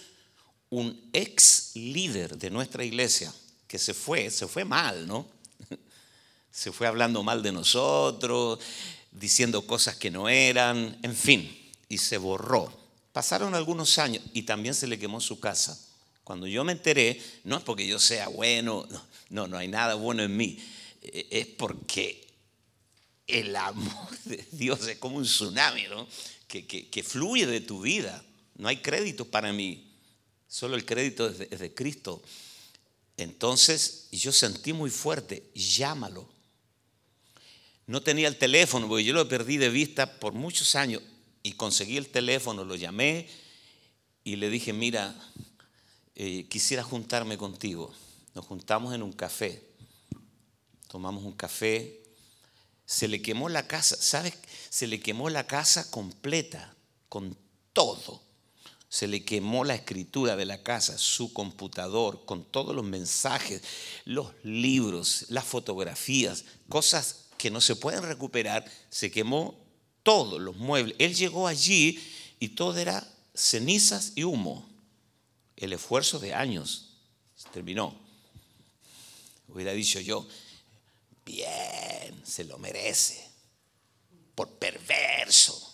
un 0.69 1.09
ex 1.13 1.71
líder 1.75 2.37
de 2.37 2.49
nuestra 2.49 2.83
iglesia 2.83 3.31
que 3.67 3.77
se 3.77 3.93
fue, 3.93 4.29
se 4.31 4.47
fue 4.47 4.65
mal, 4.65 5.07
¿no? 5.07 5.27
Se 6.51 6.73
fue 6.73 6.85
hablando 6.85 7.23
mal 7.23 7.41
de 7.41 7.53
nosotros, 7.53 8.59
diciendo 9.09 9.65
cosas 9.65 9.95
que 9.95 10.11
no 10.11 10.27
eran, 10.27 10.99
en 11.01 11.15
fin, 11.15 11.49
y 11.87 11.97
se 11.97 12.17
borró. 12.17 12.77
Pasaron 13.13 13.55
algunos 13.55 13.97
años 13.97 14.21
y 14.33 14.43
también 14.43 14.75
se 14.75 14.87
le 14.87 14.99
quemó 14.99 15.21
su 15.21 15.39
casa. 15.39 15.79
Cuando 16.31 16.47
yo 16.47 16.63
me 16.63 16.71
enteré, 16.71 17.21
no 17.43 17.57
es 17.57 17.63
porque 17.63 17.85
yo 17.85 17.99
sea 17.99 18.29
bueno, 18.29 18.87
no, 19.31 19.49
no 19.49 19.57
hay 19.57 19.67
nada 19.67 19.95
bueno 19.95 20.23
en 20.23 20.37
mí, 20.37 20.57
e, 21.01 21.27
es 21.29 21.45
porque 21.45 22.25
el 23.27 23.53
amor 23.53 24.17
de 24.23 24.47
Dios 24.53 24.87
es 24.87 24.97
como 24.97 25.17
un 25.17 25.25
tsunami, 25.25 25.87
¿no? 25.89 26.07
Que, 26.47 26.65
que, 26.65 27.03
fluye 27.03 27.45
de 27.45 27.59
tu 27.59 27.81
vida. 27.81 28.23
No 28.55 28.69
hay 28.69 28.77
crédito 28.77 29.25
para 29.25 29.51
mí, 29.51 29.91
solo 30.47 30.77
el 30.77 30.85
crédito 30.85 31.27
es 31.27 31.39
de, 31.39 31.49
es 31.51 31.59
de 31.59 31.73
Cristo. 31.73 32.23
Entonces 33.17 34.07
yo 34.13 34.31
sentí 34.31 34.71
muy 34.71 34.89
fuerte, 34.89 35.51
llámalo. 35.53 36.29
No 37.87 38.01
tenía 38.01 38.29
el 38.29 38.37
teléfono, 38.37 38.87
porque 38.87 39.03
yo 39.03 39.13
lo 39.13 39.27
perdí 39.27 39.57
de 39.57 39.67
vista 39.69 40.17
por 40.17 40.31
muchos 40.31 40.75
años 40.75 41.01
y 41.43 41.51
conseguí 41.51 41.97
el 41.97 42.07
teléfono, 42.07 42.63
lo 42.63 42.77
llamé 42.77 43.27
y 44.23 44.37
le 44.37 44.49
dije, 44.49 44.71
mira, 44.71 45.13
eh, 46.15 46.47
quisiera 46.47 46.83
juntarme 46.83 47.37
contigo. 47.37 47.93
Nos 48.33 48.45
juntamos 48.45 48.93
en 48.93 49.03
un 49.03 49.11
café, 49.11 49.63
tomamos 50.87 51.23
un 51.23 51.33
café, 51.33 52.01
se 52.85 53.07
le 53.07 53.21
quemó 53.21 53.47
la 53.47 53.67
casa, 53.67 53.95
¿sabes? 53.99 54.33
Se 54.69 54.87
le 54.87 54.99
quemó 54.99 55.29
la 55.29 55.47
casa 55.47 55.89
completa, 55.89 56.75
con 57.07 57.37
todo. 57.73 58.21
Se 58.89 59.07
le 59.07 59.23
quemó 59.23 59.63
la 59.63 59.75
escritura 59.75 60.35
de 60.35 60.45
la 60.45 60.61
casa, 60.61 60.97
su 60.97 61.31
computador, 61.31 62.25
con 62.25 62.43
todos 62.43 62.75
los 62.75 62.83
mensajes, 62.83 63.61
los 64.03 64.33
libros, 64.43 65.27
las 65.29 65.45
fotografías, 65.45 66.43
cosas 66.67 67.27
que 67.37 67.49
no 67.49 67.61
se 67.61 67.77
pueden 67.77 68.03
recuperar. 68.03 68.69
Se 68.89 69.09
quemó 69.09 69.55
todos 70.03 70.41
los 70.41 70.57
muebles. 70.57 70.95
Él 70.99 71.15
llegó 71.15 71.47
allí 71.47 71.97
y 72.39 72.49
todo 72.49 72.77
era 72.77 73.09
cenizas 73.33 74.11
y 74.15 74.25
humo. 74.25 74.70
El 75.61 75.71
esfuerzo 75.71 76.19
de 76.19 76.33
años 76.33 76.89
terminó. 77.53 77.95
Hubiera 79.47 79.71
dicho 79.71 80.01
yo, 80.01 80.27
bien, 81.25 82.21
se 82.25 82.43
lo 82.43 82.57
merece, 82.57 83.25
por 84.35 84.49
perverso. 84.49 85.73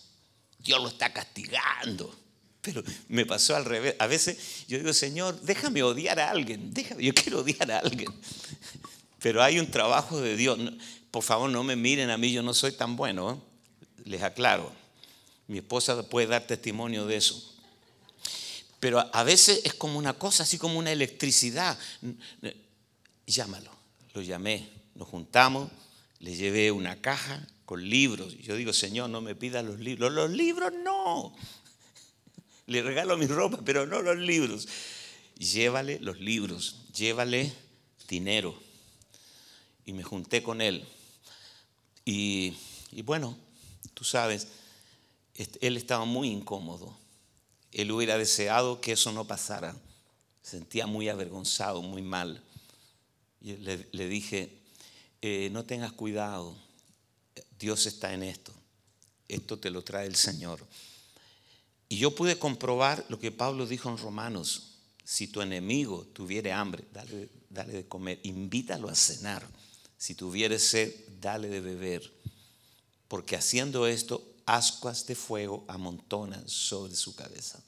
Dios 0.59 0.79
lo 0.81 0.89
está 0.89 1.11
castigando. 1.11 2.15
Pero 2.61 2.83
me 3.07 3.25
pasó 3.25 3.55
al 3.55 3.65
revés. 3.65 3.95
A 3.97 4.07
veces 4.07 4.65
yo 4.67 4.77
digo, 4.77 4.93
Señor, 4.93 5.39
déjame 5.41 5.81
odiar 5.81 6.19
a 6.19 6.29
alguien. 6.29 6.73
Déjame, 6.73 7.03
yo 7.03 7.13
quiero 7.13 7.39
odiar 7.39 7.71
a 7.71 7.79
alguien. 7.79 8.13
Pero 9.19 9.41
hay 9.41 9.57
un 9.57 9.71
trabajo 9.71 10.21
de 10.21 10.35
Dios. 10.35 10.59
Por 11.09 11.23
favor, 11.23 11.49
no 11.49 11.63
me 11.63 11.75
miren 11.75 12.11
a 12.11 12.17
mí, 12.17 12.31
yo 12.31 12.43
no 12.43 12.53
soy 12.53 12.73
tan 12.73 12.95
bueno. 12.95 13.31
¿eh? 13.31 13.47
les 14.07 14.23
aclaro. 14.23 14.71
Mi 15.47 15.59
esposa 15.59 16.07
puede 16.09 16.27
dar 16.27 16.45
testimonio 16.47 17.05
de 17.05 17.17
eso. 17.17 17.56
Pero 18.79 18.99
a 19.13 19.23
veces 19.23 19.61
es 19.63 19.73
como 19.73 19.97
una 19.97 20.13
cosa, 20.13 20.43
así 20.43 20.57
como 20.57 20.77
una 20.77 20.91
electricidad. 20.91 21.77
Llámalo. 23.25 23.71
Lo 24.13 24.21
llamé, 24.21 24.69
nos 24.95 25.07
juntamos, 25.07 25.69
le 26.19 26.35
llevé 26.35 26.71
una 26.71 27.01
caja 27.01 27.47
con 27.65 27.87
libros. 27.87 28.37
Yo 28.37 28.55
digo, 28.55 28.73
Señor, 28.73 29.09
no 29.09 29.21
me 29.21 29.35
pida 29.35 29.61
los 29.61 29.79
libros. 29.79 30.11
Los 30.11 30.31
libros 30.31 30.71
no. 30.83 31.35
Le 32.67 32.81
regalo 32.81 33.17
mi 33.17 33.27
ropa, 33.27 33.59
pero 33.63 33.85
no 33.85 34.01
los 34.01 34.17
libros. 34.17 34.67
Llévale 35.37 35.99
los 35.99 36.19
libros, 36.19 36.83
llévale 36.93 37.53
dinero. 38.09 38.59
Y 39.85 39.93
me 39.93 40.03
junté 40.03 40.43
con 40.43 40.59
él. 40.59 40.85
Y, 42.03 42.53
y 42.91 43.03
bueno, 43.03 43.37
Tú 43.97 44.03
sabes, 44.03 44.47
él 45.59 45.75
estaba 45.75 46.05
muy 46.05 46.29
incómodo. 46.29 46.95
Él 47.71 47.91
hubiera 47.91 48.17
deseado 48.17 48.81
que 48.81 48.93
eso 48.93 49.11
no 49.11 49.25
pasara. 49.25 49.75
Sentía 50.41 50.87
muy 50.87 51.09
avergonzado, 51.09 51.81
muy 51.81 52.01
mal. 52.01 52.41
Y 53.41 53.53
le, 53.57 54.07
dije, 54.07 54.57
eh, 55.21 55.49
no 55.51 55.65
tengas 55.65 55.91
cuidado, 55.91 56.55
Dios 57.59 57.85
está 57.85 58.13
en 58.13 58.23
esto. 58.23 58.53
Esto 59.27 59.59
te 59.59 59.69
lo 59.69 59.83
trae 59.83 60.07
el 60.07 60.15
Señor. 60.15 60.65
Y 61.89 61.97
yo 61.97 62.15
pude 62.15 62.39
comprobar 62.39 63.05
lo 63.09 63.19
que 63.19 63.31
Pablo 63.31 63.65
dijo 63.65 63.89
en 63.89 63.97
Romanos. 63.97 64.79
Si 65.03 65.27
tu 65.27 65.41
enemigo 65.41 66.05
tuviere 66.13 66.51
hambre, 66.51 66.83
dale, 66.91 67.29
dale 67.49 67.73
de 67.73 67.87
comer, 67.87 68.19
invítalo 68.23 68.89
a 68.89 68.95
cenar. 68.95 69.47
Si 69.97 70.15
tuviere 70.15 70.59
sed, 70.59 70.93
dale 71.19 71.47
de 71.47 71.61
beber 71.61 72.17
porque 73.07 73.35
haciendo 73.35 73.87
esto, 73.87 74.23
ascuas 74.47 75.05
de 75.05 75.13
fuego 75.13 75.65
amontonan 75.67 76.47
sobre 76.47 76.95
su 76.95 77.15
cabeza. 77.15 77.61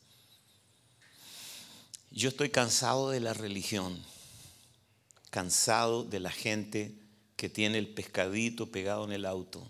Yo 2.09 2.29
estoy 2.29 2.49
cansado 2.49 3.09
de 3.11 3.19
la 3.19 3.33
religión, 3.33 4.01
cansado 5.29 6.03
de 6.03 6.21
la 6.21 6.31
gente 6.31 6.95
que 7.35 7.49
tiene 7.49 7.77
el 7.77 7.89
pescadito 7.89 8.71
pegado 8.71 9.03
en 9.03 9.11
el 9.11 9.25
auto, 9.25 9.69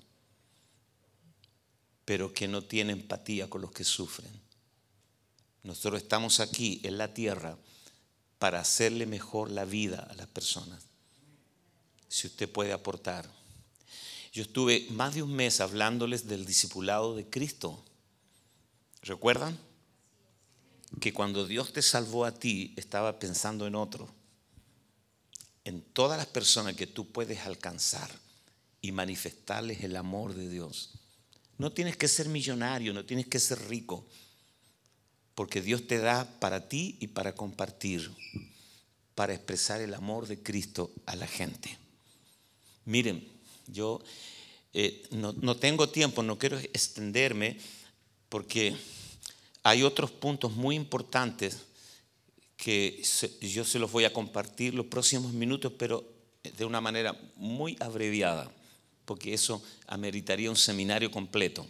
pero 2.06 2.34
que 2.34 2.48
no 2.48 2.64
tiene 2.64 2.94
empatía 2.94 3.50
con 3.50 3.62
los 3.62 3.72
que 3.72 3.84
sufren. 3.84 4.32
Nosotros 5.64 6.02
estamos 6.02 6.40
aquí 6.40 6.80
en 6.84 6.98
la 6.98 7.14
tierra 7.14 7.58
para 8.38 8.60
hacerle 8.62 9.06
mejor 9.08 9.50
la 9.50 9.66
vida 9.66 10.08
a 10.10 10.14
las 10.14 10.28
personas. 10.28 10.84
Si 12.08 12.28
usted 12.28 12.50
puede 12.50 12.72
aportar. 12.72 13.30
Yo 14.32 14.44
estuve 14.44 14.88
más 14.92 15.16
de 15.16 15.24
un 15.24 15.34
mes 15.34 15.60
hablándoles 15.60 16.28
del 16.28 16.46
discipulado 16.46 17.16
de 17.16 17.30
Cristo. 17.30 17.84
¿Recuerdan? 19.02 19.58
Que 21.00 21.14
cuando 21.14 21.46
Dios 21.46 21.74
te 21.74 21.82
salvó 21.82 22.26
a 22.26 22.34
ti, 22.34 22.74
estaba 22.76 23.20
pensando 23.20 23.66
en 23.66 23.76
otro. 23.76 24.08
En 25.64 25.82
todas 25.82 26.18
las 26.18 26.28
personas 26.28 26.76
que 26.76 26.88
tú 26.88 27.12
puedes 27.12 27.40
alcanzar 27.40 28.10
y 28.82 28.92
manifestarles 28.92 29.84
el 29.84 29.96
amor 29.96 30.34
de 30.34 30.50
Dios. 30.50 30.92
No 31.58 31.72
tienes 31.72 31.98
que 31.98 32.08
ser 32.08 32.30
millonario, 32.30 32.94
no 32.94 33.06
tienes 33.06 33.28
que 33.28 33.40
ser 33.40 33.68
rico, 33.68 34.06
porque 35.36 35.62
Dios 35.62 35.88
te 35.88 35.98
da 35.98 36.40
para 36.40 36.70
ti 36.70 36.98
y 37.00 37.08
para 37.08 37.36
compartir, 37.36 38.10
para 39.16 39.34
expresar 39.34 39.82
el 39.82 39.94
amor 39.94 40.28
de 40.28 40.42
Cristo 40.42 40.92
a 41.06 41.16
la 41.16 41.28
gente. 41.28 41.78
Miren, 42.86 43.39
yo 43.72 44.02
eh, 44.74 45.08
no, 45.12 45.56
tengo 45.58 45.90
tiempo, 45.90 46.22
no 46.22 46.38
quiero 46.38 46.58
extenderme 46.58 47.58
porque 48.30 48.76
hay 49.64 49.84
otros 49.84 50.12
puntos 50.12 50.52
muy 50.52 50.76
importantes 50.76 51.58
que 52.56 53.02
yo 53.42 53.64
se 53.64 53.80
los 53.80 53.92
voy 53.92 54.04
a 54.04 54.14
compartir 54.14 54.74
los 54.74 54.86
próximos 54.86 55.34
minutos, 55.34 55.72
pero 55.78 56.04
de 56.58 56.66
una 56.66 56.82
manera 56.82 57.18
muy 57.36 57.78
abreviada, 57.80 58.52
porque 59.06 59.34
eso 59.34 59.62
ameritaría 59.88 60.50
un 60.50 60.58
seminario 60.58 61.10
completo. 61.10 61.66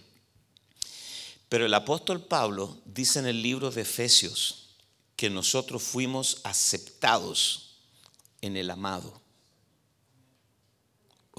Pero 1.47 1.65
el 1.65 1.73
apóstol 1.73 2.21
Pablo 2.21 2.77
dice 2.85 3.19
en 3.19 3.27
el 3.27 3.41
libro 3.41 3.71
de 3.71 3.81
Efesios 3.81 4.75
que 5.15 5.29
nosotros 5.29 5.81
fuimos 5.81 6.41
aceptados 6.43 7.77
en 8.41 8.55
el 8.57 8.69
amado. 8.69 9.21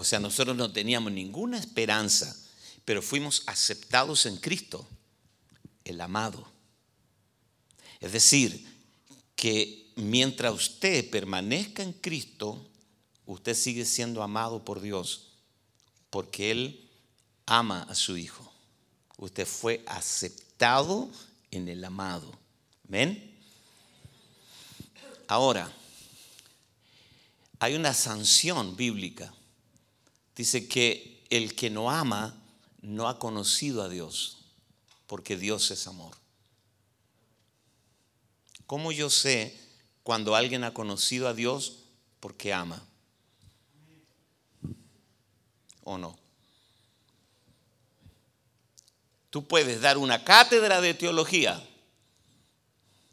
O 0.01 0.05
sea, 0.05 0.19
nosotros 0.19 0.57
no 0.57 0.73
teníamos 0.73 1.13
ninguna 1.13 1.59
esperanza, 1.59 2.35
pero 2.87 3.03
fuimos 3.03 3.43
aceptados 3.45 4.25
en 4.25 4.39
Cristo, 4.39 4.89
el 5.85 6.01
amado. 6.01 6.51
Es 8.01 8.13
decir, 8.13 8.67
que 9.37 9.93
mientras 9.97 10.55
usted 10.55 11.11
permanezca 11.11 11.83
en 11.83 11.93
Cristo, 11.93 12.67
usted 13.27 13.55
sigue 13.55 13.85
siendo 13.85 14.23
amado 14.23 14.65
por 14.65 14.81
Dios, 14.81 15.33
porque 16.09 16.51
Él 16.51 16.91
ama 17.45 17.83
a 17.83 17.95
su 17.95 18.17
Hijo. 18.17 18.51
Usted 19.19 19.47
fue 19.47 19.85
aceptado 19.87 21.11
en 21.51 21.69
el 21.69 21.85
amado. 21.85 22.33
¿Ven? 22.85 23.39
Ahora, 25.29 25.71
hay 27.59 27.75
una 27.75 27.93
sanción 27.93 28.77
bíblica 28.77 29.35
Dice 30.37 30.69
que 30.69 31.25
el 31.31 31.55
que 31.55 31.71
no 31.71 31.91
ama 31.91 32.41
no 32.83 33.09
ha 33.09 33.19
conocido 33.19 33.83
a 33.83 33.89
Dios, 33.89 34.39
porque 35.07 35.37
Dios 35.37 35.71
es 35.71 35.87
amor. 35.87 36.17
¿Cómo 38.67 38.93
yo 38.93 39.11
sé 39.11 39.59
cuando 40.03 40.35
alguien 40.35 40.65
ha 40.65 40.73
conocido 40.73 41.29
a 41.29 41.35
Dios 41.35 41.79
porque 42.21 42.53
ama? 42.53 42.87
¿O 45.83 45.99
no? 45.99 46.19
Tú 49.31 49.47
puedes 49.47 49.81
dar 49.81 49.99
una 49.99 50.25
cátedra 50.25 50.81
de 50.81 50.95
teología, 50.95 51.65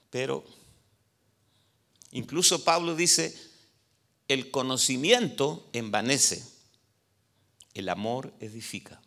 pero 0.09 0.43
incluso 2.11 2.63
Pablo 2.63 2.95
dice, 2.95 3.36
el 4.28 4.49
conocimiento 4.49 5.70
envanece. 5.74 6.56
El 7.78 7.89
amor 7.89 8.34
edifica. 8.39 8.99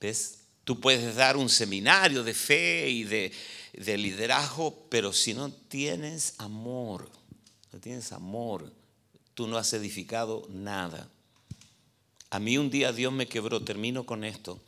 ¿Ves? 0.00 0.38
Tú 0.64 0.80
puedes 0.80 1.14
dar 1.14 1.36
un 1.36 1.50
seminario 1.50 2.24
de 2.24 2.32
fe 2.32 2.88
y 2.88 3.04
de, 3.04 3.98
liderazgo, 3.98 4.88
pero 4.88 5.12
si 5.12 5.34
no 5.34 5.52
tienes 5.52 6.36
amor, 6.38 7.10
no 7.70 7.80
tienes 7.80 8.12
amor, 8.12 8.72
tú 9.34 9.46
no 9.46 9.58
has 9.58 9.74
edificado 9.74 10.48
nada. 10.48 11.10
A 12.30 12.40
mí 12.40 12.56
un 12.56 12.70
día 12.70 12.94
Dios 12.94 13.12
me 13.12 13.28
quebró, 13.28 13.62
termino 13.62 14.06
con 14.06 14.24
esto. 14.24 14.58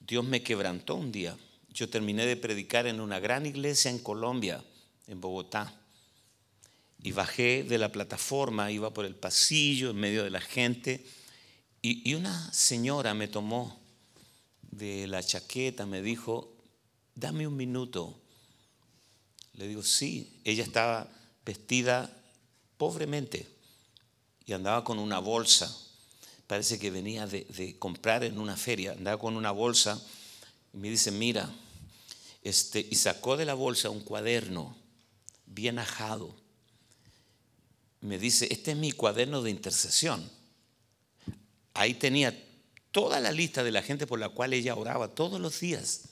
Dios 0.00 0.24
me 0.24 0.42
quebrantó 0.42 0.96
un 0.96 1.12
día. 1.12 1.38
Yo 1.70 1.88
terminé 1.88 2.26
de 2.26 2.36
predicar 2.36 2.88
en 2.88 3.00
una 3.00 3.20
gran 3.20 3.46
iglesia 3.46 3.92
en 3.92 4.00
Colombia, 4.00 4.64
en 5.06 5.20
Bogotá. 5.20 5.72
Y 7.04 7.12
bajé 7.12 7.62
de 7.62 7.78
la 7.78 7.92
plataforma, 7.92 8.72
iba 8.72 8.92
por 8.92 9.04
el 9.04 9.14
pasillo 9.14 9.90
en 9.90 9.96
medio 9.96 10.24
de 10.24 10.30
la 10.30 10.40
gente. 10.40 11.06
Y, 11.80 12.14
una 12.14 12.52
señora 12.52 13.14
me 13.14 13.28
tomó 13.28 13.78
de 14.70 15.06
la 15.06 15.22
chaqueta, 15.22 15.86
me 15.86 16.02
dijo, 16.02 16.52
dame 17.14 17.46
un 17.46 17.56
minuto. 17.56 18.18
Le 19.54 19.68
digo, 19.68 19.82
sí. 19.82 20.40
Ella 20.44 20.64
estaba 20.64 21.08
vestida 21.44 22.10
pobremente 22.76 23.48
y 24.44 24.52
andaba 24.52 24.82
con 24.82 24.98
una 24.98 25.18
bolsa. 25.18 25.74
Parece 26.46 26.78
que 26.78 26.90
venía 26.90 27.26
de, 27.26 27.76
comprar 27.78 28.24
en 28.24 28.38
una 28.38 28.56
feria. 28.56 28.92
Andaba 28.92 29.18
con 29.18 29.36
una 29.36 29.52
bolsa 29.52 30.02
y 30.72 30.78
me 30.78 30.90
dice, 30.90 31.10
mira, 31.10 31.48
este, 32.42 32.86
y 32.90 32.96
sacó 32.96 33.36
de 33.36 33.44
la 33.44 33.54
bolsa 33.54 33.90
un 33.90 34.00
cuaderno 34.00 34.76
bien 35.46 35.78
ajado. 35.78 36.34
Me 38.00 38.18
dice, 38.18 38.48
este 38.50 38.72
es 38.72 38.76
mi 38.76 38.92
cuaderno 38.92 39.42
de 39.42 39.50
intercesión. 39.50 40.37
Ahí 41.78 41.94
tenía 41.94 42.36
toda 42.90 43.20
la 43.20 43.30
lista 43.30 43.62
de 43.62 43.70
la 43.70 43.82
gente 43.82 44.08
por 44.08 44.18
la 44.18 44.30
cual 44.30 44.52
ella 44.52 44.74
oraba 44.74 45.14
todos 45.14 45.40
los 45.40 45.60
días. 45.60 46.08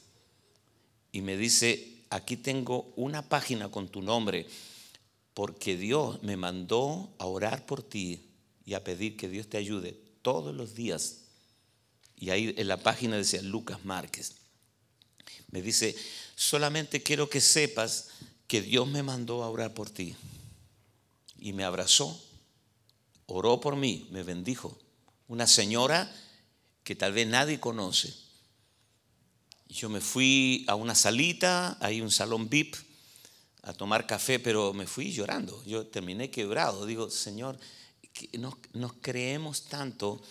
Y 1.10 1.22
me 1.22 1.36
dice, 1.36 2.04
aquí 2.08 2.36
tengo 2.36 2.92
una 2.94 3.28
página 3.28 3.68
con 3.68 3.88
tu 3.88 4.00
nombre, 4.00 4.46
porque 5.34 5.76
Dios 5.76 6.22
me 6.22 6.36
mandó 6.36 7.12
a 7.18 7.26
orar 7.26 7.66
por 7.66 7.82
ti 7.82 8.30
y 8.64 8.74
a 8.74 8.84
pedir 8.84 9.16
que 9.16 9.28
Dios 9.28 9.48
te 9.48 9.56
ayude 9.56 9.98
todos 10.22 10.54
los 10.54 10.76
días. 10.76 11.22
Y 12.16 12.30
ahí 12.30 12.54
en 12.56 12.68
la 12.68 12.76
página 12.76 13.16
decía 13.16 13.42
Lucas 13.42 13.84
Márquez. 13.84 14.36
Me 15.50 15.62
dice, 15.62 15.96
solamente 16.36 17.02
quiero 17.02 17.28
que 17.28 17.40
sepas 17.40 18.10
que 18.46 18.62
Dios 18.62 18.86
me 18.86 19.02
mandó 19.02 19.42
a 19.42 19.50
orar 19.50 19.74
por 19.74 19.90
ti. 19.90 20.14
Y 21.40 21.52
me 21.54 21.64
abrazó, 21.64 22.24
oró 23.26 23.58
por 23.58 23.74
mí, 23.74 24.06
me 24.12 24.22
bendijo. 24.22 24.78
Una 25.28 25.46
señora 25.46 26.12
que 26.84 26.94
tal 26.94 27.12
vez 27.12 27.26
nadie 27.26 27.60
conoce. 27.60 28.14
Yo 29.68 29.88
me 29.88 30.00
fui 30.00 30.64
a 30.68 30.74
una 30.74 30.94
salita, 30.94 31.76
hay 31.80 32.00
un 32.00 32.10
salón 32.10 32.48
VIP, 32.48 32.76
a 33.62 33.72
tomar 33.72 34.06
café, 34.06 34.38
pero 34.38 34.72
me 34.72 34.86
fui 34.86 35.12
llorando. 35.12 35.62
Yo 35.64 35.86
terminé 35.88 36.30
quebrado. 36.30 36.86
Digo, 36.86 37.10
Señor, 37.10 37.58
nos, 38.72 38.92
creemos 39.00 39.64
tanto 39.64 40.22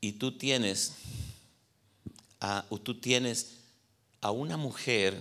y 0.00 0.12
tú 0.12 0.36
tienes, 0.36 0.92
a, 2.40 2.66
tú 2.82 3.00
tienes 3.00 3.56
a 4.20 4.30
una 4.30 4.56
mujer 4.58 5.18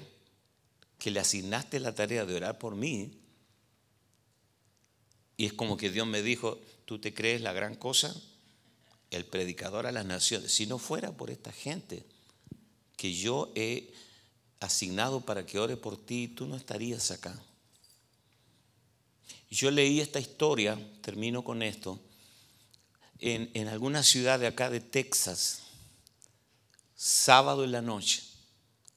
que 1.00 1.12
le 1.12 1.22
asignaste 1.22 1.80
la 1.80 1.96
tarea 1.96 2.26
de 2.26 2.36
orar 2.36 2.60
por 2.60 2.76
mí 2.76 3.24
y 5.38 5.46
es 5.46 5.54
como 5.54 5.78
que 5.78 5.90
Dios 5.90 6.08
me 6.08 6.22
dijo, 6.22 6.60
tú 6.86 7.00
te 7.00 7.14
crees 7.14 7.42
la 7.42 7.54
gran 7.54 7.76
cosa, 7.76 8.16
el 9.14 9.26
predicador 9.26 9.86
a 9.86 9.92
las 9.92 10.06
naciones. 10.06 10.52
Si 10.52 10.66
no 10.66 10.78
fuera 10.80 11.12
por 11.12 11.30
esta 11.30 11.52
gente 11.52 12.06
que 12.98 13.14
yo 13.14 13.52
he 13.56 13.94
asignado 14.60 15.22
para 15.22 15.46
que 15.46 15.60
ore 15.60 15.78
por 15.78 15.98
ti, 15.98 16.28
tú 16.28 16.48
no 16.48 16.56
estarías 16.56 17.12
acá. 17.12 17.38
Yo 19.50 19.70
leí 19.70 20.00
esta 20.00 20.20
historia, 20.20 20.80
termino 21.02 21.44
con 21.44 21.62
esto, 21.62 22.00
en, 23.20 23.68
alguna 23.68 24.04
ciudad 24.04 24.40
de 24.40 24.48
acá 24.48 24.70
de 24.70 24.82
Texas, 24.82 25.60
sábado 26.96 27.64
en 27.64 27.72
la 27.72 27.82
noche, 27.82 28.24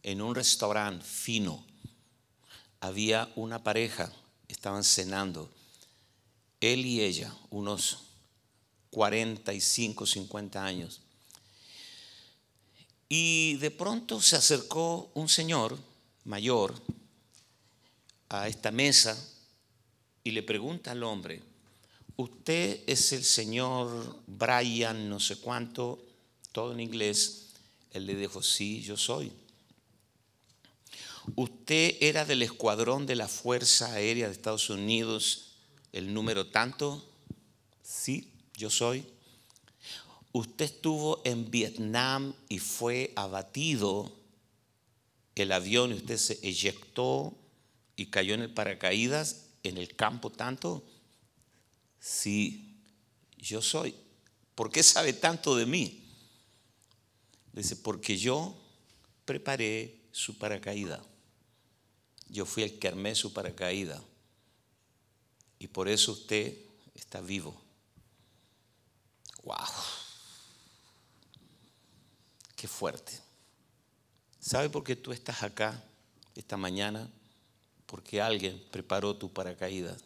en 0.02 0.22
un 0.22 0.34
restaurante 0.34 1.04
fino, 1.04 1.64
había 2.80 3.30
una 3.36 3.62
pareja, 3.62 4.12
estaban 4.48 4.82
cenando, 4.82 5.52
él 6.60 6.86
y 6.86 7.02
ella, 7.02 7.34
unos 7.50 8.05
45, 8.96 10.06
50 10.06 10.64
años. 10.64 11.02
Y 13.10 13.56
de 13.56 13.70
pronto 13.70 14.22
se 14.22 14.36
acercó 14.36 15.10
un 15.12 15.28
señor 15.28 15.78
mayor 16.24 16.74
a 18.30 18.48
esta 18.48 18.70
mesa 18.70 19.14
y 20.24 20.30
le 20.30 20.42
pregunta 20.42 20.92
al 20.92 21.02
hombre, 21.02 21.42
usted 22.16 22.84
es 22.86 23.12
el 23.12 23.22
señor 23.22 24.22
Brian, 24.26 25.10
no 25.10 25.20
sé 25.20 25.36
cuánto, 25.36 26.02
todo 26.52 26.72
en 26.72 26.80
inglés. 26.80 27.48
Él 27.90 28.06
le 28.06 28.14
dijo, 28.14 28.42
sí, 28.42 28.80
yo 28.80 28.96
soy. 28.96 29.30
Usted 31.34 31.98
era 32.00 32.24
del 32.24 32.40
escuadrón 32.40 33.04
de 33.04 33.16
la 33.16 33.28
Fuerza 33.28 33.92
Aérea 33.92 34.28
de 34.28 34.32
Estados 34.32 34.70
Unidos, 34.70 35.52
el 35.92 36.14
número 36.14 36.46
tanto. 36.46 37.06
Sí, 37.82 38.32
yo 38.56 38.70
soy. 38.70 39.04
Usted 40.32 40.64
estuvo 40.66 41.22
en 41.24 41.50
Vietnam 41.50 42.34
y 42.48 42.58
fue 42.58 43.12
abatido 43.16 44.12
el 45.34 45.52
avión 45.52 45.92
y 45.92 45.94
usted 45.94 46.16
se 46.16 46.38
eyectó 46.42 47.36
y 47.94 48.06
cayó 48.06 48.34
en 48.34 48.42
el 48.42 48.52
paracaídas 48.52 49.46
en 49.68 49.78
el 49.78 49.94
campo 49.94 50.30
tanto? 50.30 50.84
Sí, 52.00 52.76
yo 53.38 53.62
soy. 53.62 53.94
¿Por 54.54 54.70
qué 54.70 54.82
sabe 54.82 55.12
tanto 55.12 55.56
de 55.56 55.66
mí? 55.66 56.04
Dice, 57.52 57.76
porque 57.76 58.16
yo 58.16 58.56
preparé 59.24 60.00
su 60.12 60.38
paracaída. 60.38 61.02
Yo 62.28 62.46
fui 62.46 62.62
el 62.62 62.78
que 62.78 62.88
armé 62.88 63.14
su 63.14 63.32
paracaída. 63.32 64.02
Y 65.58 65.68
por 65.68 65.88
eso 65.88 66.12
usted 66.12 66.56
está 66.94 67.20
vivo. 67.20 67.65
¡Wow! 69.46 69.56
Qué 72.54 72.68
fuerte. 72.68 73.18
¿Sabe 74.38 74.68
por 74.68 74.84
qué 74.84 74.94
tú 74.94 75.12
estás 75.12 75.42
acá 75.42 75.82
esta 76.34 76.58
mañana? 76.58 77.10
porque 77.86 78.20
alguien 78.20 78.62
preparó 78.70 79.16
tu 79.16 79.32
paracaídas. 79.32 80.02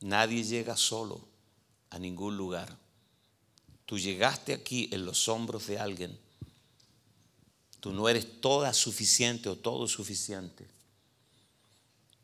Nadie 0.00 0.44
llega 0.44 0.76
solo 0.76 1.26
a 1.90 1.98
ningún 1.98 2.36
lugar. 2.36 2.78
Tú 3.86 3.98
llegaste 3.98 4.52
aquí 4.52 4.88
en 4.92 5.04
los 5.04 5.28
hombros 5.28 5.66
de 5.66 5.78
alguien. 5.78 6.18
Tú 7.80 7.92
no 7.92 8.08
eres 8.08 8.40
toda 8.40 8.72
suficiente 8.74 9.48
o 9.48 9.56
todo 9.56 9.88
suficiente. 9.88 10.66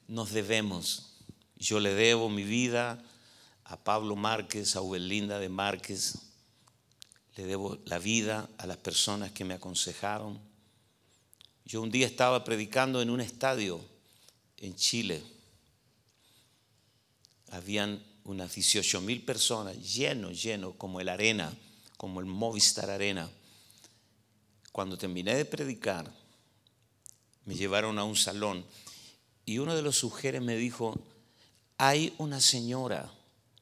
Nos 0.07 0.31
debemos. 0.33 1.15
Yo 1.57 1.81
le 1.81 1.95
debo 1.95 2.29
mi 2.29 2.45
vida 2.45 3.03
a 3.69 3.77
Pablo 3.77 4.17
Márquez, 4.17 4.77
a 4.77 4.81
Ubelinda 4.81 5.39
de 5.39 5.49
Márquez. 5.49 6.15
Le 7.37 7.45
debo 7.45 7.79
la 7.85 7.99
vida 7.99 8.49
a 8.59 8.67
las 8.67 8.79
personas 8.79 9.31
que 9.33 9.45
me 9.45 9.55
aconsejaron. 9.55 10.41
Yo 11.65 11.83
un 11.83 11.91
día 11.91 12.07
estaba 12.07 12.45
predicando 12.45 13.03
en 13.03 13.11
un 13.11 13.21
estadio 13.21 13.81
en 14.57 14.75
Chile. 14.75 15.23
Habían 17.51 18.03
unas 18.25 18.55
18 18.55 19.03
mil 19.03 19.23
personas, 19.25 19.77
lleno, 19.77 20.31
lleno, 20.31 20.73
como 20.73 21.01
el 21.01 21.09
Arena, 21.11 21.55
como 21.99 22.21
el 22.21 22.27
Movistar 22.27 22.89
Arena. 22.89 23.31
Cuando 24.73 24.97
terminé 24.97 25.35
de 25.35 25.45
predicar, 25.45 26.11
me 27.45 27.55
llevaron 27.55 27.99
a 27.99 28.05
un 28.05 28.17
salón 28.17 28.65
y 29.45 29.59
uno 29.59 29.75
de 29.75 29.83
los 29.83 29.97
sujeres 29.97 30.41
me 30.41 30.57
dijo, 30.57 30.99
hay 31.77 32.15
una 32.19 32.41
señora 32.41 33.13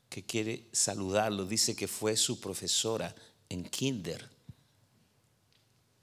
que 0.09 0.25
quiere 0.25 0.69
saludarlo, 0.73 1.47
dice 1.47 1.75
que 1.75 1.89
fue 1.89 2.17
su 2.17 2.41
profesora 2.41 3.15
en 3.49 3.65
kinder. 3.65 4.29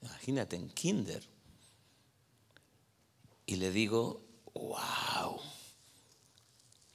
Imagínate, 0.02 0.56
en 0.56 0.68
kinder. 0.68 1.26
Y 3.46 3.56
le 3.56 3.70
digo, 3.70 4.24
wow. 4.54 5.40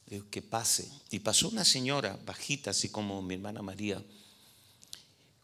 Digo, 0.05 0.25
que 0.29 0.41
pase. 0.41 0.89
Y 1.11 1.19
pasó 1.19 1.49
una 1.49 1.65
señora 1.65 2.19
bajita, 2.25 2.71
así 2.71 2.89
como 2.89 3.21
mi 3.21 3.35
hermana 3.35 3.61
María, 3.61 4.03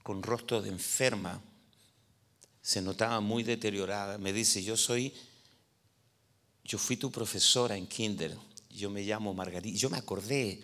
con 0.03 0.23
rostro 0.23 0.61
de 0.61 0.69
enferma. 0.69 1.41
Se 2.61 2.81
notaba 2.81 3.19
muy 3.19 3.43
deteriorada. 3.43 4.17
Me 4.17 4.33
dice, 4.33 4.63
yo 4.63 4.77
soy, 4.77 5.13
yo 6.63 6.77
fui 6.77 6.97
tu 6.97 7.11
profesora 7.11 7.77
en 7.77 7.87
kinder. 7.87 8.35
Yo 8.69 8.89
me 8.89 9.03
llamo 9.03 9.33
Margarita. 9.33 9.77
Yo 9.77 9.89
me 9.89 9.97
acordé, 9.97 10.63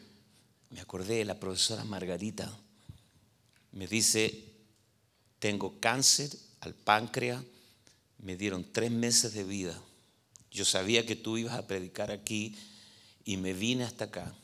me 0.71 0.81
acordé 0.81 1.17
de 1.17 1.25
la 1.25 1.39
profesora 1.39 1.83
Margarita. 1.83 2.51
Me 3.71 3.87
dice, 3.87 4.43
tengo 5.39 5.79
cáncer 5.79 6.35
al 6.61 6.73
páncreas. 6.73 7.43
Me 8.19 8.35
dieron 8.35 8.65
tres 8.71 8.91
meses 8.91 9.33
de 9.33 9.43
vida 9.43 9.81
yo 10.51 10.65
sabía 10.65 11.05
que 11.05 11.15
tú 11.15 11.37
ibas 11.37 11.55
a 11.55 11.65
predicar 11.65 12.11
aquí 12.11 12.57
y 13.23 13.37
me 13.37 13.53
vine 13.53 13.85
hasta 13.85 14.05
acá 14.05 14.35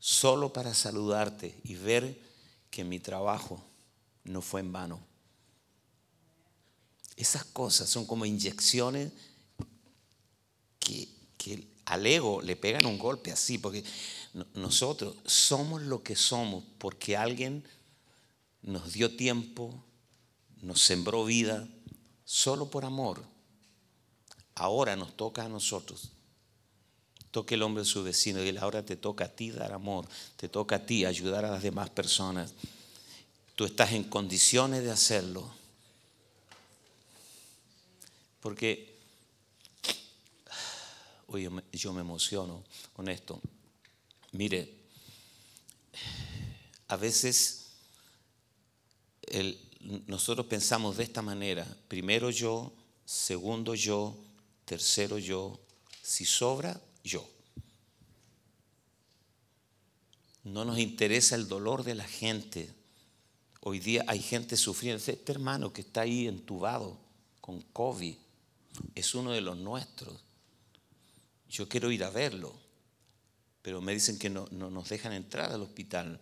solo 0.00 0.52
para 0.52 0.74
saludarte 0.74 1.58
y 1.62 1.76
ver 1.76 2.20
que 2.70 2.82
mi 2.82 2.98
trabajo 2.98 3.64
no 4.24 4.42
fue 4.42 4.60
en 4.60 4.72
vano. 4.72 5.00
Esas 7.16 7.44
cosas 7.44 7.88
son 7.88 8.06
como 8.06 8.26
inyecciones 8.26 9.12
que, 10.80 11.08
que 11.38 11.66
al 11.86 12.04
ego 12.04 12.42
le 12.42 12.56
pegan 12.56 12.86
un 12.86 12.98
golpe 12.98 13.32
así, 13.32 13.58
porque 13.58 13.84
nosotros 14.54 15.16
somos 15.24 15.82
lo 15.82 16.02
que 16.02 16.16
somos 16.16 16.64
porque 16.78 17.16
alguien 17.16 17.64
nos 18.62 18.92
dio 18.92 19.16
tiempo, 19.16 19.82
nos 20.60 20.82
sembró 20.82 21.24
vida, 21.24 21.66
solo 22.24 22.70
por 22.70 22.84
amor. 22.84 23.22
Ahora 24.54 24.96
nos 24.96 25.16
toca 25.16 25.44
a 25.44 25.48
nosotros. 25.48 26.10
Toque 27.30 27.54
el 27.54 27.62
hombre 27.62 27.82
a 27.82 27.86
su 27.86 28.02
vecino 28.02 28.42
y 28.42 28.56
ahora 28.56 28.84
te 28.84 28.96
toca 28.96 29.26
a 29.26 29.28
ti 29.28 29.50
dar 29.50 29.72
amor, 29.72 30.06
te 30.36 30.48
toca 30.48 30.76
a 30.76 30.86
ti 30.86 31.04
ayudar 31.04 31.44
a 31.44 31.50
las 31.50 31.62
demás 31.62 31.90
personas. 31.90 32.52
Tú 33.54 33.64
estás 33.64 33.92
en 33.92 34.04
condiciones 34.04 34.82
de 34.82 34.90
hacerlo. 34.90 35.50
Porque 38.40 38.96
Oye, 41.28 41.50
yo 41.72 41.92
me 41.92 42.00
emociono 42.00 42.62
con 42.92 43.08
esto. 43.08 43.40
Mire, 44.36 44.70
a 46.88 46.96
veces 46.96 47.68
nosotros 50.06 50.46
pensamos 50.46 50.98
de 50.98 51.04
esta 51.04 51.22
manera, 51.22 51.66
primero 51.88 52.28
yo, 52.30 52.70
segundo 53.06 53.74
yo, 53.74 54.14
tercero 54.66 55.16
yo, 55.16 55.58
si 56.02 56.26
sobra, 56.26 56.78
yo. 57.02 57.26
No 60.44 60.66
nos 60.66 60.78
interesa 60.78 61.34
el 61.34 61.48
dolor 61.48 61.82
de 61.82 61.94
la 61.94 62.06
gente. 62.06 62.74
Hoy 63.62 63.80
día 63.80 64.04
hay 64.06 64.20
gente 64.20 64.58
sufriendo. 64.58 65.02
Este 65.02 65.32
hermano 65.32 65.72
que 65.72 65.80
está 65.80 66.02
ahí 66.02 66.28
entubado 66.28 67.00
con 67.40 67.62
COVID 67.62 68.14
es 68.94 69.14
uno 69.14 69.32
de 69.32 69.40
los 69.40 69.56
nuestros. 69.56 70.20
Yo 71.48 71.66
quiero 71.70 71.90
ir 71.90 72.04
a 72.04 72.10
verlo, 72.10 72.65
pero 73.66 73.80
me 73.80 73.92
dicen 73.92 74.16
que 74.16 74.30
no, 74.30 74.46
nos 74.52 74.88
dejan 74.88 75.12
entrar 75.12 75.50
al 75.50 75.60
hospital. 75.60 76.20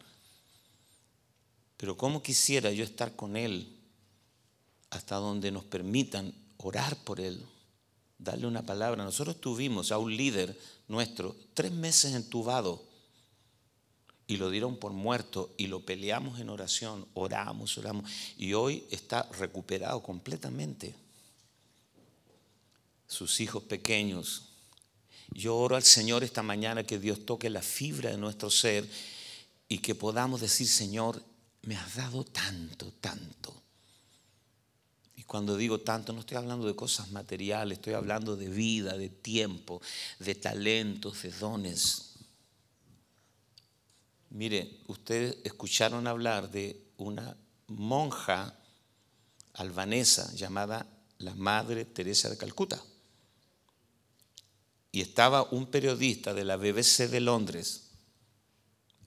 Pero 1.76 1.94
¿cómo 1.94 2.22
quisiera 2.22 2.72
yo 2.72 2.82
estar 2.82 3.16
con 3.16 3.36
él 3.36 3.68
hasta 4.88 5.16
donde 5.16 5.52
nos 5.52 5.62
permitan 5.62 6.32
orar 6.56 6.96
por 7.04 7.20
él, 7.20 7.44
darle 8.16 8.46
una 8.46 8.64
palabra? 8.64 9.04
Nosotros 9.04 9.42
tuvimos 9.42 9.92
a 9.92 9.98
un 9.98 10.16
líder 10.16 10.58
nuestro 10.88 11.36
tres 11.52 11.70
meses 11.70 12.14
entubado 12.14 12.82
y 14.26 14.38
lo 14.38 14.48
dieron 14.48 14.78
por 14.78 14.92
muerto 14.92 15.52
y 15.58 15.66
lo 15.66 15.84
peleamos 15.84 16.40
en 16.40 16.48
oración, 16.48 17.06
oramos, 17.12 17.76
oramos 17.76 18.10
y 18.38 18.54
hoy 18.54 18.86
está 18.90 19.24
recuperado 19.38 20.02
completamente. 20.02 20.94
Sus 23.06 23.38
hijos 23.40 23.64
pequeños 23.64 24.53
yo 25.32 25.56
oro 25.56 25.76
al 25.76 25.82
Señor 25.82 26.22
esta 26.24 26.42
mañana 26.42 26.84
que 26.84 26.98
Dios 26.98 27.24
toque 27.24 27.50
la 27.50 27.62
fibra 27.62 28.10
de 28.10 28.18
nuestro 28.18 28.50
ser 28.50 28.88
y 29.68 29.78
que 29.78 29.94
podamos 29.94 30.40
decir, 30.40 30.68
Señor, 30.68 31.22
me 31.62 31.76
has 31.76 31.96
dado 31.96 32.24
tanto, 32.24 32.92
tanto. 33.00 33.62
Y 35.16 35.22
cuando 35.22 35.56
digo 35.56 35.80
tanto, 35.80 36.12
no 36.12 36.20
estoy 36.20 36.36
hablando 36.36 36.66
de 36.66 36.76
cosas 36.76 37.10
materiales, 37.10 37.78
estoy 37.78 37.94
hablando 37.94 38.36
de 38.36 38.48
vida, 38.48 38.96
de 38.98 39.08
tiempo, 39.08 39.80
de 40.18 40.34
talentos, 40.34 41.22
de 41.22 41.30
dones. 41.30 42.12
Mire, 44.30 44.80
ustedes 44.88 45.38
escucharon 45.44 46.06
hablar 46.06 46.50
de 46.50 46.90
una 46.98 47.36
monja 47.68 48.58
albanesa 49.54 50.32
llamada 50.34 50.86
la 51.18 51.34
Madre 51.34 51.84
Teresa 51.84 52.28
de 52.28 52.36
Calcuta 52.36 52.82
y 54.94 55.00
estaba 55.00 55.42
un 55.50 55.66
periodista 55.66 56.34
de 56.34 56.44
la 56.44 56.56
BBC 56.56 57.08
de 57.10 57.18
Londres, 57.18 57.90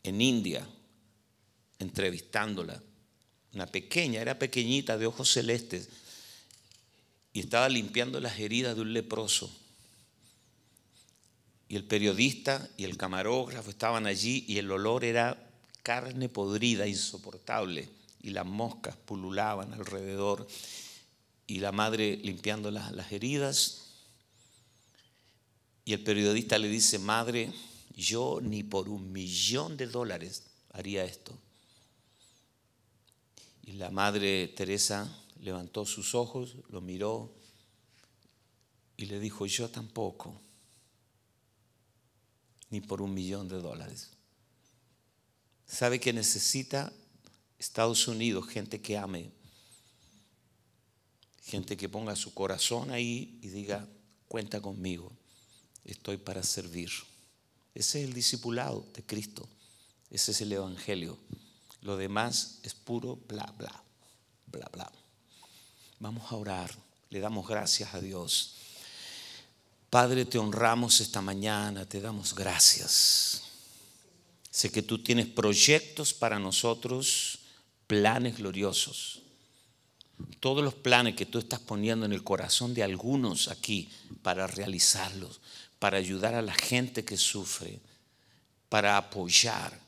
en 0.03 0.19
India, 0.19 0.67
entrevistándola. 1.79 2.83
Una 3.53 3.67
pequeña, 3.67 4.19
era 4.19 4.37
pequeñita, 4.37 4.97
de 4.97 5.05
ojos 5.05 5.31
celestes, 5.31 5.87
y 7.31 7.39
estaba 7.39 7.69
limpiando 7.69 8.19
las 8.19 8.37
heridas 8.37 8.75
de 8.75 8.81
un 8.81 8.91
leproso. 8.91 9.49
Y 11.69 11.77
el 11.77 11.85
periodista 11.85 12.67
y 12.75 12.83
el 12.83 12.97
camarógrafo 12.97 13.69
estaban 13.69 14.07
allí 14.07 14.43
y 14.45 14.57
el 14.57 14.69
olor 14.69 15.05
era 15.05 15.41
carne 15.83 16.27
podrida, 16.27 16.85
insoportable, 16.85 17.87
y 18.21 18.31
las 18.31 18.45
moscas 18.45 18.97
pululaban 18.97 19.73
alrededor. 19.73 20.49
Y 21.47 21.59
la 21.59 21.71
madre 21.71 22.17
limpiando 22.17 22.71
las, 22.71 22.91
las 22.91 23.13
heridas, 23.13 23.86
y 25.87 25.93
el 25.93 26.03
periodista 26.03 26.57
le 26.57 26.67
dice, 26.67 26.99
madre, 26.99 27.49
yo 27.95 28.41
ni 28.41 28.61
por 28.61 28.89
un 28.89 29.13
millón 29.13 29.77
de 29.77 29.87
dólares 29.87 30.43
haría 30.73 31.05
esto. 31.05 31.33
Y 33.63 33.71
la 33.71 33.89
madre 33.89 34.49
Teresa 34.49 35.09
levantó 35.39 35.85
sus 35.85 36.13
ojos, 36.13 36.57
lo 36.67 36.81
miró 36.81 37.33
y 38.97 39.05
le 39.05 39.17
dijo, 39.21 39.45
yo 39.45 39.69
tampoco, 39.69 40.41
ni 42.69 42.81
por 42.81 43.01
un 43.01 43.13
millón 43.13 43.47
de 43.47 43.61
dólares. 43.61 44.09
¿Sabe 45.65 46.01
que 46.01 46.11
necesita 46.11 46.91
Estados 47.59 48.09
Unidos 48.09 48.45
gente 48.49 48.81
que 48.81 48.97
ame? 48.97 49.31
Gente 51.45 51.77
que 51.77 51.87
ponga 51.87 52.17
su 52.17 52.33
corazón 52.33 52.91
ahí 52.91 53.39
y 53.41 53.47
diga, 53.47 53.87
cuenta 54.27 54.59
conmigo 54.59 55.16
estoy 55.91 56.17
para 56.17 56.43
servir. 56.43 56.91
Ese 57.73 58.01
es 58.01 58.07
el 58.07 58.13
discipulado 58.13 58.85
de 58.93 59.03
Cristo. 59.03 59.47
Ese 60.09 60.31
es 60.31 60.41
el 60.41 60.51
Evangelio. 60.51 61.17
Lo 61.81 61.97
demás 61.97 62.59
es 62.63 62.73
puro 62.73 63.17
bla, 63.27 63.45
bla, 63.57 63.83
bla, 64.47 64.69
bla. 64.71 64.91
Vamos 65.99 66.31
a 66.31 66.35
orar. 66.35 66.71
Le 67.09 67.19
damos 67.19 67.47
gracias 67.47 67.93
a 67.93 68.01
Dios. 68.01 68.55
Padre, 69.89 70.25
te 70.25 70.37
honramos 70.37 70.99
esta 70.99 71.21
mañana, 71.21 71.85
te 71.85 72.01
damos 72.01 72.35
gracias. 72.35 73.43
Sé 74.51 74.71
que 74.71 74.81
tú 74.81 75.01
tienes 75.01 75.27
proyectos 75.27 76.13
para 76.13 76.39
nosotros, 76.39 77.39
planes 77.85 78.37
gloriosos. 78.37 79.21
Todos 80.39 80.63
los 80.63 80.73
planes 80.73 81.15
que 81.15 81.25
tú 81.25 81.37
estás 81.37 81.59
poniendo 81.59 82.05
en 82.05 82.11
el 82.11 82.23
corazón 82.23 82.73
de 82.73 82.83
algunos 82.83 83.47
aquí 83.47 83.89
para 84.23 84.47
realizarlos, 84.47 85.39
para 85.79 85.97
ayudar 85.97 86.35
a 86.35 86.41
la 86.41 86.53
gente 86.53 87.05
que 87.05 87.17
sufre, 87.17 87.79
para 88.69 88.97
apoyar. 88.97 89.79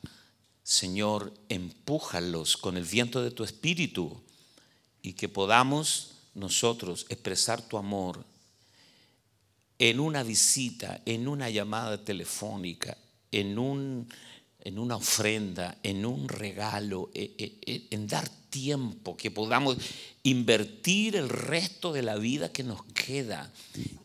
Señor, 0.62 1.32
empújalos 1.48 2.56
con 2.56 2.76
el 2.76 2.84
viento 2.84 3.22
de 3.22 3.30
tu 3.30 3.44
espíritu 3.44 4.20
y 5.02 5.14
que 5.14 5.28
podamos 5.28 6.12
nosotros 6.34 7.06
expresar 7.08 7.60
tu 7.62 7.76
amor 7.76 8.24
en 9.78 9.98
una 9.98 10.22
visita, 10.22 11.00
en 11.06 11.26
una 11.26 11.50
llamada 11.50 12.04
telefónica, 12.04 12.96
en, 13.32 13.58
un, 13.58 14.08
en 14.62 14.78
una 14.78 14.96
ofrenda, 14.96 15.78
en 15.82 16.04
un 16.04 16.28
regalo, 16.28 17.10
en, 17.14 17.30
e, 17.38 17.58
e, 17.66 17.86
en 17.90 18.06
dar 18.06 18.28
tiempo, 18.50 19.16
que 19.16 19.30
podamos 19.30 19.76
invertir 20.22 21.16
el 21.16 21.28
resto 21.28 21.92
de 21.92 22.02
la 22.02 22.16
vida 22.16 22.52
que 22.52 22.64
nos 22.64 22.84
queda 22.84 23.50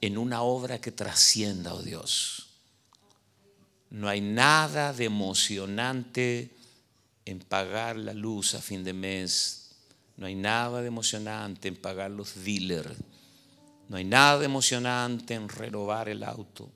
en 0.01 0.18
una 0.18 0.41
obra 0.41 0.80
que 0.80 0.91
trascienda, 0.91 1.74
oh 1.74 1.82
Dios. 1.82 2.47
No 3.89 4.08
hay 4.08 4.22
nada 4.22 4.93
de 4.93 5.06
emocionante 5.06 6.51
en 7.26 7.39
pagar 7.39 7.95
la 7.95 8.14
luz 8.14 8.53
a 8.53 8.62
fin 8.62 8.84
de 8.84 8.93
mes. 8.93 9.72
No 10.18 10.28
hay 10.28 10.36
nada 10.36 10.82
de 10.82 10.88
emocionante 10.88 11.68
en 11.68 11.76
pagar 11.76 12.12
los 12.12 12.43
dealers. 12.43 12.95
No 13.89 13.97
hay 13.97 14.03
nada 14.03 14.39
de 14.39 14.45
emocionante 14.45 15.34
en 15.34 15.49
renovar 15.49 16.10
el 16.10 16.24
auto. 16.24 16.70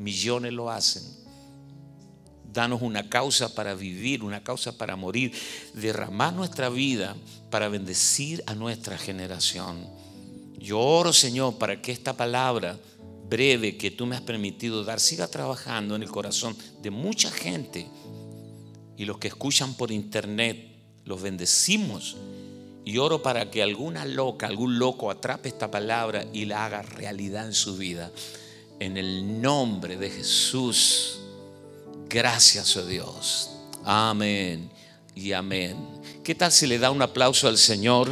Millones 0.00 0.54
lo 0.54 0.70
hacen. 0.70 1.02
Danos 2.50 2.80
una 2.80 3.08
causa 3.08 3.54
para 3.54 3.74
vivir, 3.74 4.24
una 4.24 4.42
causa 4.42 4.76
para 4.76 4.96
morir. 4.96 5.32
Derramar 5.74 6.32
nuestra 6.32 6.70
vida 6.70 7.14
para 7.50 7.68
bendecir 7.68 8.42
a 8.46 8.54
nuestra 8.54 8.96
generación. 8.96 9.86
Yo 10.58 10.80
oro, 10.80 11.12
Señor, 11.12 11.58
para 11.58 11.82
que 11.82 11.92
esta 11.92 12.16
palabra 12.16 12.78
breve 13.28 13.76
que 13.76 13.90
tú 13.90 14.06
me 14.06 14.16
has 14.16 14.22
permitido 14.22 14.84
dar 14.84 15.00
siga 15.00 15.28
trabajando 15.28 15.94
en 15.96 16.02
el 16.02 16.10
corazón 16.10 16.56
de 16.80 16.90
mucha 16.90 17.30
gente. 17.30 17.86
Y 18.96 19.04
los 19.04 19.18
que 19.18 19.28
escuchan 19.28 19.74
por 19.74 19.92
internet, 19.92 20.66
los 21.04 21.20
bendecimos. 21.20 22.16
Y 22.86 22.96
oro 22.96 23.22
para 23.22 23.50
que 23.50 23.62
alguna 23.62 24.06
loca, 24.06 24.46
algún 24.46 24.78
loco 24.78 25.10
atrape 25.10 25.50
esta 25.50 25.70
palabra 25.70 26.24
y 26.32 26.46
la 26.46 26.64
haga 26.64 26.80
realidad 26.80 27.46
en 27.46 27.54
su 27.54 27.76
vida. 27.76 28.10
En 28.80 28.96
el 28.96 29.40
nombre 29.42 29.98
de 29.98 30.08
Jesús. 30.08 31.20
Gracias, 32.08 32.74
oh 32.78 32.86
Dios. 32.86 33.50
Amén 33.84 34.70
y 35.14 35.32
amén. 35.32 35.76
¿Qué 36.24 36.34
tal 36.34 36.50
si 36.50 36.66
le 36.66 36.78
da 36.78 36.90
un 36.90 37.02
aplauso 37.02 37.46
al 37.46 37.58
Señor 37.58 38.08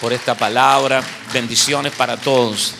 por 0.00 0.14
esta 0.14 0.34
palabra? 0.34 1.04
Bendiciones 1.34 1.92
para 1.92 2.16
todos. 2.16 2.74